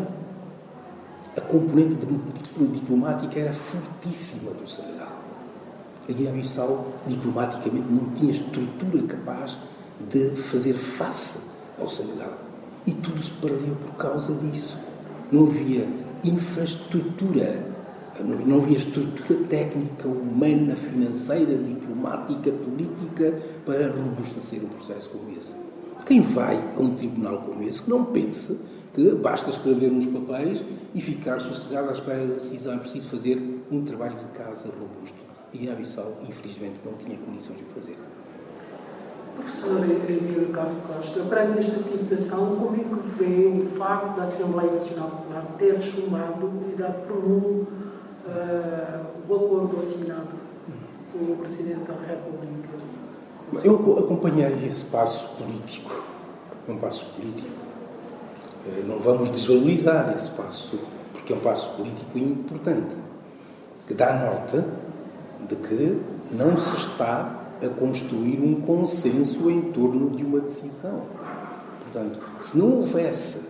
a 1.37 1.41
componente 1.41 1.97
diplomática 2.73 3.39
era 3.39 3.53
fortíssima 3.53 4.51
do 4.51 4.67
Senegal. 4.67 5.11
A 6.09 6.11
Guiné-Bissau, 6.11 6.93
diplomaticamente, 7.05 7.85
não 7.91 8.09
tinha 8.15 8.31
estrutura 8.31 9.03
capaz 9.03 9.57
de 10.09 10.29
fazer 10.43 10.73
face 10.73 11.39
ao 11.79 11.87
Senegal. 11.87 12.33
E 12.85 12.93
tudo 12.93 13.21
se 13.21 13.31
perdeu 13.31 13.75
por 13.75 13.95
causa 13.97 14.33
disso. 14.35 14.77
Não 15.31 15.45
havia 15.45 15.87
infraestrutura, 16.23 17.63
não 18.45 18.57
havia 18.57 18.77
estrutura 18.77 19.43
técnica, 19.43 20.07
humana, 20.07 20.75
financeira, 20.75 21.57
diplomática, 21.57 22.51
política 22.51 23.37
para 23.65 23.91
robustecer 23.91 24.63
um 24.63 24.69
processo 24.69 25.09
como 25.09 25.29
esse. 25.37 25.55
Quem 26.07 26.21
vai 26.21 26.57
a 26.77 26.81
um 26.81 26.95
tribunal 26.95 27.39
como 27.39 27.61
esse, 27.63 27.83
que 27.83 27.89
não 27.89 28.05
pense 28.05 28.57
que 28.93 29.11
basta 29.11 29.49
escrever 29.49 29.91
uns 29.91 30.05
papéis 30.05 30.63
e 30.95 31.01
ficar 31.01 31.41
sossegado 31.41 31.89
à 31.89 31.91
espera 31.91 32.25
da 32.25 32.35
decisão. 32.35 32.75
É 32.75 32.77
preciso 32.77 33.09
fazer 33.09 33.65
um 33.69 33.83
trabalho 33.83 34.15
de 34.15 34.27
casa 34.29 34.69
robusto. 34.69 35.17
E 35.51 35.67
a 35.67 35.73
Abissal, 35.73 36.13
infelizmente, 36.25 36.75
não 36.85 36.93
tinha 36.93 37.17
condições 37.17 37.57
de 37.57 37.65
fazer. 37.65 37.95
Professor 39.35 39.83
Emílio 39.83 40.47
Carlos 40.53 40.81
Costa, 40.87 41.19
perante 41.25 41.59
esta 41.59 41.79
situação, 41.79 42.55
como 42.55 42.75
é 42.75 42.79
que 42.79 43.23
vê 43.23 43.65
o 43.65 43.69
facto 43.77 44.15
da 44.15 44.23
Assembleia 44.23 44.71
Nacional 44.71 45.09
Popular 45.09 45.45
ter 45.59 45.81
chumbado 45.81 46.51
e 46.71 46.75
dado 46.77 47.05
por 47.05 47.27
nulo 47.27 47.67
uh, 48.25 49.05
o 49.29 49.35
acordo 49.35 49.81
assinado 49.81 50.29
pelo 51.11 51.35
Presidente 51.35 51.85
da 51.85 51.93
República? 52.07 52.96
Eu 53.63 53.97
acompanhei 53.99 54.67
esse 54.67 54.83
passo 54.85 55.29
político, 55.37 56.03
um 56.67 56.75
passo 56.77 57.05
político. 57.15 57.49
Eh, 58.67 58.83
não 58.85 58.99
vamos 58.99 59.31
desvalorizar 59.31 60.13
esse 60.13 60.29
passo, 60.31 60.77
porque 61.13 61.31
é 61.31 61.35
um 61.35 61.39
passo 61.39 61.69
político 61.77 62.17
importante, 62.17 62.97
que 63.87 63.93
dá 63.93 64.13
nota 64.13 64.67
de 65.47 65.55
que 65.55 65.97
não 66.29 66.57
se 66.57 66.75
está 66.75 67.41
a 67.63 67.69
construir 67.69 68.41
um 68.41 68.59
consenso 68.61 69.49
em 69.49 69.71
torno 69.71 70.09
de 70.09 70.25
uma 70.25 70.41
decisão. 70.41 71.03
Portanto, 71.83 72.19
se 72.39 72.57
não 72.57 72.79
houvesse 72.79 73.49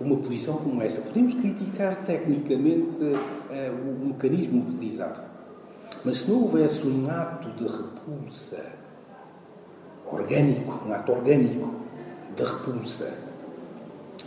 uma 0.00 0.16
posição 0.16 0.56
como 0.56 0.82
essa, 0.82 1.02
podemos 1.02 1.34
criticar 1.34 2.04
tecnicamente 2.04 3.00
uh, 3.04 4.02
o 4.02 4.06
mecanismo 4.08 4.66
utilizado, 4.68 5.20
mas 6.04 6.18
se 6.18 6.30
não 6.30 6.42
houvesse 6.42 6.84
um 6.84 7.08
ato 7.08 7.48
de 7.50 7.70
repulsa 7.70 8.79
orgânico, 10.12 10.80
um 10.86 10.92
ato 10.92 11.12
orgânico 11.12 11.70
de 12.36 12.44
repulsa 12.44 13.12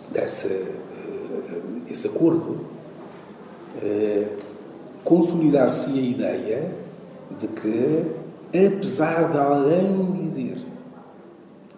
uh, 0.10 0.12
desse 0.12 2.08
acordo, 2.08 2.60
uh, 3.82 4.38
consolidar-se 5.04 5.92
a 5.92 6.02
ideia 6.02 6.72
de 7.40 7.48
que 7.48 8.24
apesar 8.54 9.32
de 9.32 9.38
alguém 9.38 10.12
dizer 10.24 10.58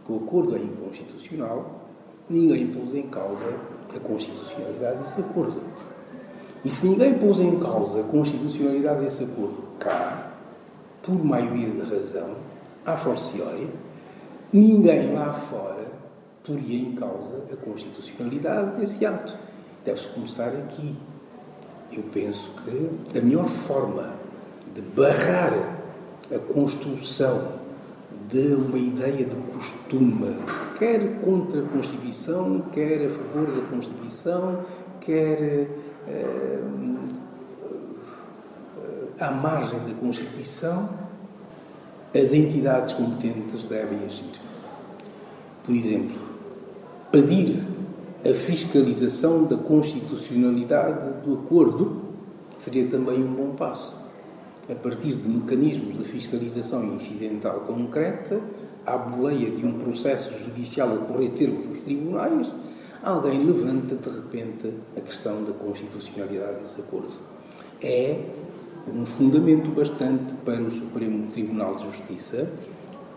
que 0.05 0.11
o 0.11 0.17
acordo 0.17 0.55
é 0.55 0.59
inconstitucional, 0.59 1.85
ninguém 2.29 2.67
pôs 2.67 2.93
em 2.93 3.03
causa 3.03 3.45
a 3.95 3.99
constitucionalidade 3.99 4.97
desse 4.99 5.19
acordo. 5.21 5.61
E 6.63 6.69
se 6.69 6.87
ninguém 6.87 7.13
pôs 7.13 7.39
em 7.39 7.59
causa 7.59 8.01
a 8.01 8.03
constitucionalidade 8.03 9.01
desse 9.01 9.23
acordo 9.23 9.63
cá, 9.79 10.31
por 11.01 11.23
maioria 11.23 11.69
de 11.69 11.81
razão, 11.81 12.35
a 12.85 12.97
forcioi, 12.97 13.69
ninguém 14.55 15.13
lá 15.13 15.33
fora 15.33 15.85
poria 16.43 16.79
em 16.79 16.95
causa 16.95 17.43
a 17.51 17.55
constitucionalidade 17.57 18.79
desse 18.79 19.05
ato. 19.05 19.35
Deve-se 19.83 20.07
começar 20.09 20.47
aqui. 20.49 20.95
Eu 21.91 22.03
penso 22.03 22.49
que 22.63 23.17
a 23.17 23.21
melhor 23.21 23.47
forma 23.47 24.13
de 24.73 24.81
barrar 24.81 25.53
a 26.33 26.39
construção 26.53 27.53
de 28.29 28.55
uma 28.55 28.77
ideia 28.77 29.25
de 29.25 29.35
costume, 29.35 30.35
quer 30.79 31.19
contra 31.21 31.61
a 31.61 31.67
Constituição, 31.67 32.61
quer 32.71 33.05
a 33.05 33.09
favor 33.09 33.47
da 33.47 33.67
Constituição, 33.69 34.63
quer 34.99 35.67
eh, 36.07 36.61
à 39.19 39.31
margem 39.31 39.79
da 39.79 39.93
Constituição, 39.93 40.89
as 42.15 42.33
entidades 42.33 42.93
competentes 42.93 43.65
devem 43.65 44.03
agir. 44.05 44.44
Por 45.65 45.75
exemplo, 45.75 46.15
pedir 47.11 47.65
a 48.23 48.33
fiscalização 48.33 49.45
da 49.45 49.57
constitucionalidade 49.57 51.23
do 51.23 51.33
acordo 51.35 52.01
seria 52.55 52.87
também 52.87 53.23
um 53.23 53.33
bom 53.33 53.55
passo 53.55 54.05
a 54.69 54.75
partir 54.75 55.13
de 55.13 55.29
mecanismos 55.29 55.95
de 55.97 56.03
fiscalização 56.03 56.83
incidental 56.95 57.61
concreta, 57.61 58.41
à 58.85 58.97
boleia 58.97 59.51
de 59.51 59.65
um 59.65 59.73
processo 59.73 60.33
judicial 60.39 60.93
a 60.93 60.97
correr 60.97 61.29
termos 61.29 61.65
nos 61.65 61.79
tribunais, 61.79 62.51
alguém 63.03 63.43
levanta 63.43 63.95
de 63.95 64.09
repente 64.09 64.73
a 64.97 65.01
questão 65.01 65.43
da 65.43 65.53
constitucionalidade 65.53 66.61
desse 66.61 66.81
acordo. 66.81 67.13
É 67.81 68.19
um 68.91 69.05
fundamento 69.05 69.69
bastante 69.69 70.33
para 70.43 70.61
o 70.61 70.71
Supremo 70.71 71.27
Tribunal 71.31 71.75
de 71.75 71.83
Justiça 71.83 72.51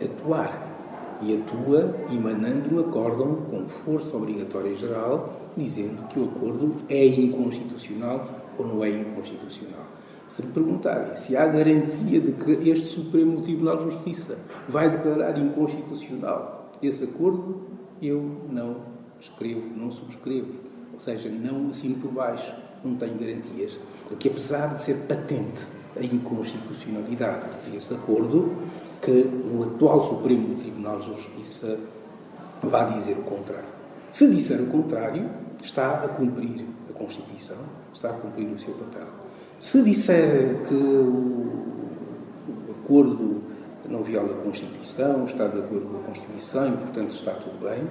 atuar. 0.03 0.78
E 1.21 1.37
atua 1.37 1.95
emanando 2.13 2.75
um 2.75 2.81
acórdão 2.81 3.37
com 3.51 3.67
força 3.67 4.17
obrigatória 4.17 4.73
geral, 4.75 5.51
dizendo 5.57 6.07
que 6.09 6.21
o 6.21 6.25
acordo 6.25 6.77
é 6.89 7.05
inconstitucional 7.07 8.29
ou 8.57 8.67
não 8.67 8.85
é 8.85 8.91
inconstitucional. 8.91 9.85
Se 10.29 10.45
me 10.45 10.53
perguntarem 10.53 11.17
se 11.17 11.37
há 11.37 11.47
garantia 11.47 12.21
de 12.21 12.33
que 12.33 12.51
este 12.69 12.87
Supremo 12.87 13.41
Tribunal 13.41 13.79
de 13.79 13.85
Justiça 13.91 14.37
vai 14.69 14.91
declarar 14.91 15.39
inconstitucional 15.39 16.71
esse 16.83 17.05
acordo, 17.05 17.63
eu 18.01 18.23
não 18.49 18.77
escrevo, 19.19 19.63
não 19.75 19.91
subscrevo. 19.91 20.53
Ou 20.93 21.01
seja, 21.01 21.29
não 21.29 21.71
assino 21.71 21.97
por 21.97 22.13
baixo, 22.13 22.55
não 22.85 22.95
tenho 22.95 23.17
garantias. 23.19 23.79
Porque 24.07 24.29
apesar 24.29 24.75
de 24.75 24.83
ser 24.83 24.95
patente 25.07 25.67
a 25.97 26.05
inconstitucionalidade 26.05 27.47
desse 27.71 27.95
acordo, 27.95 28.55
que 29.01 29.29
o 29.53 29.63
atual 29.65 30.05
Supremo 30.07 30.55
Tribunal 30.55 31.01
de 31.01 31.07
Justiça 31.07 31.79
vai 32.63 32.93
dizer 32.93 33.17
o 33.19 33.23
contrário. 33.23 33.69
Se 34.11 34.29
disser 34.29 34.61
o 34.61 34.67
contrário, 34.67 35.29
está 35.63 36.05
a 36.05 36.09
cumprir 36.09 36.65
a 36.89 36.93
Constituição, 36.93 37.59
está 37.93 38.11
a 38.11 38.15
cumprir 38.15 38.49
o 38.49 38.59
seu 38.59 38.75
papel. 38.75 39.07
Se 39.59 39.83
disser 39.83 40.63
que 40.67 40.75
o 40.75 41.55
acordo 42.85 43.43
não 43.89 44.03
viola 44.03 44.33
a 44.33 44.43
Constituição, 44.43 45.25
está 45.25 45.47
de 45.47 45.59
acordo 45.59 45.87
com 45.87 45.99
a 45.99 46.03
Constituição 46.05 46.69
e, 46.69 46.73
portanto, 46.77 47.11
está 47.11 47.33
tudo 47.33 47.59
bem, 47.69 47.87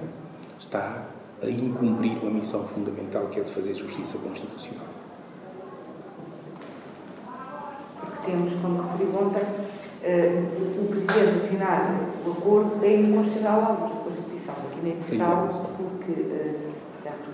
está 0.58 1.06
a 1.42 1.48
incumprir 1.48 2.18
uma 2.22 2.30
missão 2.30 2.66
fundamental 2.66 3.26
que 3.28 3.40
é 3.40 3.42
de 3.42 3.50
fazer 3.50 3.74
justiça 3.74 4.18
constitucional. 4.18 4.86
Porque 8.00 8.17
temos, 8.28 8.52
como 8.60 8.82
referi 8.82 9.10
ontem, 9.16 9.42
uh, 9.42 10.82
o 10.82 10.88
Presidente 10.88 11.44
assinar 11.44 12.08
o 12.26 12.30
acordo 12.32 12.84
é 12.84 13.00
inconstitucional 13.00 13.62
à 13.62 13.68
luz 13.80 13.92
da 13.92 14.00
Constituição. 14.04 14.54
Aqui 14.54 15.16
na 15.16 15.36
Bissau, 15.46 15.70
porque, 15.76 16.12
uh, 16.12 16.72
portanto, 16.94 17.30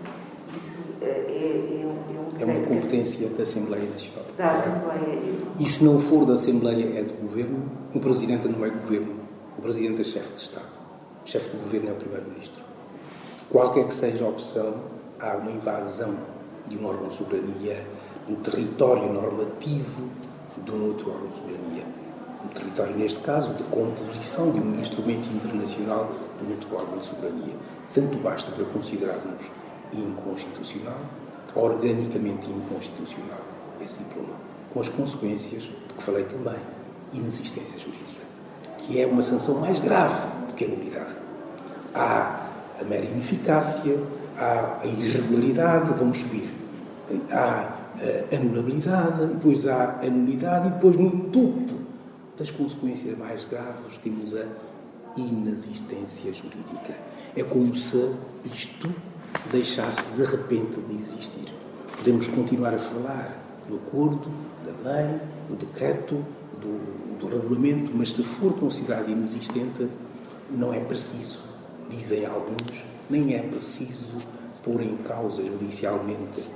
isso 0.57 0.79
uh, 0.79 1.05
é, 1.05 1.07
é, 1.07 1.81
é 1.81 2.05
é 2.41 2.45
uma 2.45 2.67
competência 2.67 3.29
da 3.29 3.43
Assembleia 3.45 3.89
Nacional. 3.89 4.25
Da 4.37 4.51
Assembleia. 4.51 5.19
E 5.59 5.69
se 5.69 5.85
não 5.85 6.01
for 6.01 6.27
da 6.27 6.35
Assembleia, 6.35 6.99
é 6.99 7.03
do 7.03 7.15
Governo. 7.23 7.63
O 7.95 8.01
Presidente 8.01 8.49
não 8.49 8.65
é 8.65 8.71
Governo. 8.71 9.15
O 9.57 9.63
Presidente 9.63 10.01
é 10.01 10.05
chefe 10.05 10.33
de 10.33 10.41
Estado. 10.41 10.67
O 11.25 11.29
chefe 11.29 11.51
de 11.51 11.63
Governo 11.63 11.91
é 11.91 11.93
o 11.93 11.97
Primeiro-Ministro. 11.97 12.63
Qualquer 13.51 13.87
que 13.87 13.95
seja 13.95 14.25
a 14.25 14.29
opção, 14.29 14.75
há 15.21 15.37
uma 15.37 15.51
invasão 15.51 16.15
de 16.67 16.77
um 16.77 16.87
órgão 16.87 17.09
de 17.09 17.15
soberania, 17.15 17.87
um 18.29 18.35
território 18.37 19.13
normativo 19.13 20.03
de 20.63 20.71
um 20.71 20.87
outro 20.87 21.11
órgão 21.11 21.29
de 21.29 21.37
soberania. 21.37 21.85
Um 22.45 22.49
território, 22.49 22.97
neste 22.97 23.21
caso, 23.21 23.55
de 23.55 23.63
composição 23.65 24.51
de 24.51 24.61
um 24.61 24.79
instrumento 24.79 25.29
internacional 25.35 26.13
de 26.39 26.47
um 26.47 26.51
outro 26.51 26.75
órgão 26.75 26.99
de 26.99 27.07
soberania. 27.07 27.55
Tanto 27.93 28.19
basta 28.19 28.51
para 28.53 28.65
considerarmos 28.67 29.51
inconstitucional 29.93 30.99
organicamente 31.55 32.49
inconstitucional 32.51 33.41
esse 33.81 34.03
diploma, 34.03 34.35
com 34.73 34.81
as 34.81 34.89
consequências 34.89 35.63
de 35.65 35.95
que 35.97 36.03
falei 36.03 36.25
também, 36.25 36.57
inexistência 37.13 37.79
jurídica, 37.79 38.25
que 38.79 39.01
é 39.01 39.07
uma 39.07 39.23
sanção 39.23 39.57
mais 39.57 39.79
grave 39.79 40.21
do 40.47 40.55
que 40.55 40.65
a 40.65 40.69
nulidade. 40.69 41.13
Há 41.95 42.47
a 42.81 42.85
mera 42.85 43.05
ineficácia, 43.05 43.99
há 44.39 44.81
a 44.83 44.87
irregularidade, 44.87 45.93
vamos 45.97 46.21
subir, 46.21 46.51
há 47.31 47.74
a 48.01 48.37
anulabilidade, 48.37 49.27
depois 49.27 49.67
há 49.67 50.01
a 50.01 50.07
nulidade 50.07 50.69
e 50.69 50.71
depois 50.73 50.97
no 50.97 51.11
topo 51.31 51.75
das 52.37 52.51
consequências 52.51 53.17
mais 53.17 53.45
graves 53.45 53.99
temos 54.03 54.35
a 54.35 54.47
inexistência 55.17 56.33
jurídica. 56.33 56.97
É 57.37 57.43
como 57.43 57.75
se 57.75 58.11
isto 58.45 58.91
deixasse 59.51 60.11
de 60.11 60.25
repente 60.25 60.81
de 60.89 60.97
existir. 60.97 61.53
Podemos 61.97 62.27
continuar 62.29 62.75
a 62.75 62.79
falar 62.79 63.39
do 63.69 63.77
acordo, 63.77 64.31
da 64.65 64.91
lei, 64.91 65.21
do 65.49 65.57
decreto, 65.57 66.25
do, 66.61 67.19
do 67.19 67.29
regulamento, 67.29 67.93
mas 67.95 68.13
se 68.13 68.23
for 68.23 68.53
considerado 68.55 69.09
inexistente, 69.09 69.89
não 70.51 70.73
é 70.73 70.81
preciso, 70.81 71.39
dizem 71.89 72.27
alguns, 72.27 72.85
nem 73.09 73.35
é 73.35 73.43
preciso 73.43 74.27
pôr 74.65 74.81
em 74.81 74.97
causa 74.99 75.43
judicialmente 75.45 76.51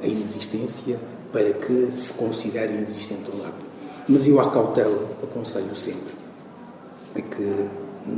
a 0.00 0.06
inexistência 0.06 0.98
para 1.32 1.52
que 1.52 1.90
se 1.90 2.12
considere 2.14 2.74
inexistente 2.74 3.30
ou 3.30 3.38
não. 3.38 3.52
Mas 4.08 4.26
eu, 4.26 4.40
à 4.40 4.50
cautela, 4.50 5.08
aconselho 5.22 5.74
sempre 5.76 6.14
a 7.14 7.20
que, 7.20 7.68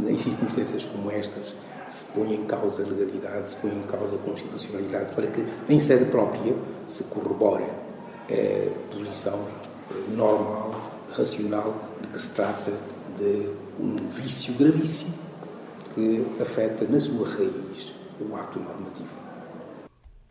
em 0.08 0.16
circunstâncias 0.16 0.84
como 0.84 1.10
estas, 1.10 1.54
se 1.88 2.04
põe 2.04 2.34
em 2.34 2.44
causa 2.44 2.82
a 2.82 2.86
legalidade, 2.86 3.50
se 3.50 3.56
põe 3.56 3.72
em 3.72 3.82
causa 3.82 4.14
a 4.14 4.18
constitucionalidade, 4.18 5.12
para 5.14 5.26
que, 5.26 5.44
em 5.68 5.80
sede 5.80 6.04
própria, 6.04 6.54
se 6.86 7.02
corrobore 7.04 7.64
a 8.30 8.94
posição 8.94 9.44
normal, 10.10 10.92
racional, 11.12 11.74
de 12.00 12.08
que 12.08 12.20
se 12.20 12.30
trata 12.30 12.72
de 13.18 13.50
um 13.80 13.96
vício 14.06 14.54
gravíssimo 14.54 15.12
que 15.94 16.24
afeta 16.40 16.86
na 16.88 17.00
sua 17.00 17.26
raiz 17.26 17.92
o 18.20 18.36
ato 18.36 18.60
normativo. 18.60 19.08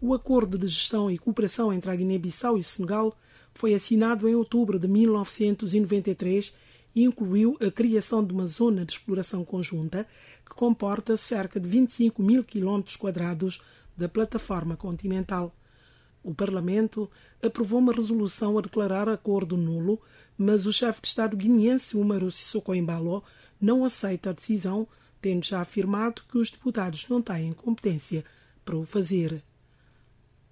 O 0.01 0.13
acordo 0.13 0.57
de 0.57 0.65
gestão 0.65 1.11
e 1.11 1.17
cooperação 1.17 1.73
entre 1.73 1.91
a 1.91 1.95
Guiné-Bissau 1.95 2.57
e 2.57 2.63
Senegal 2.63 3.13
foi 3.53 3.73
assinado 3.73 4.29
em 4.29 4.35
outubro 4.35 4.79
de 4.79 4.87
1993 4.87 6.55
e 6.95 7.03
incluiu 7.03 7.57
a 7.59 7.69
criação 7.69 8.23
de 8.23 8.33
uma 8.33 8.45
zona 8.45 8.85
de 8.85 8.93
exploração 8.93 9.43
conjunta 9.43 10.07
que 10.45 10.55
comporta 10.55 11.17
cerca 11.17 11.59
de 11.59 11.67
25 11.67 12.23
mil 12.23 12.45
quilómetros 12.45 12.95
quadrados 12.95 13.61
da 13.97 14.07
plataforma 14.07 14.77
continental. 14.77 15.53
O 16.23 16.33
Parlamento 16.33 17.11
aprovou 17.43 17.79
uma 17.79 17.93
resolução 17.93 18.57
a 18.57 18.61
declarar 18.61 19.09
acordo 19.09 19.57
nulo, 19.57 20.01
mas 20.37 20.65
o 20.65 20.71
chefe 20.71 21.01
de 21.01 21.09
Estado 21.09 21.35
guineense 21.35 21.97
Umaru 21.97 22.31
Sissoko 22.31 22.73
Embalo 22.73 23.21
não 23.59 23.83
aceita 23.83 24.29
a 24.29 24.33
decisão, 24.33 24.87
tendo 25.21 25.45
já 25.45 25.59
afirmado 25.59 26.21
que 26.31 26.37
os 26.37 26.49
deputados 26.49 27.07
não 27.09 27.21
têm 27.21 27.51
competência 27.51 28.23
para 28.63 28.77
o 28.77 28.85
fazer. 28.85 29.43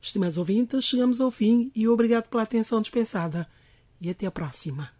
Estimados 0.02 0.38
ouvintes, 0.38 0.86
chegamos 0.86 1.20
ao 1.20 1.32
fim 1.32 1.72
e 1.76 1.88
obrigado 1.88 2.30
pela 2.30 2.44
atenção 2.44 2.82
dispensada 2.82 3.48
e 4.00 4.10
até 4.10 4.26
a 4.26 4.32
próxima. 4.32 4.97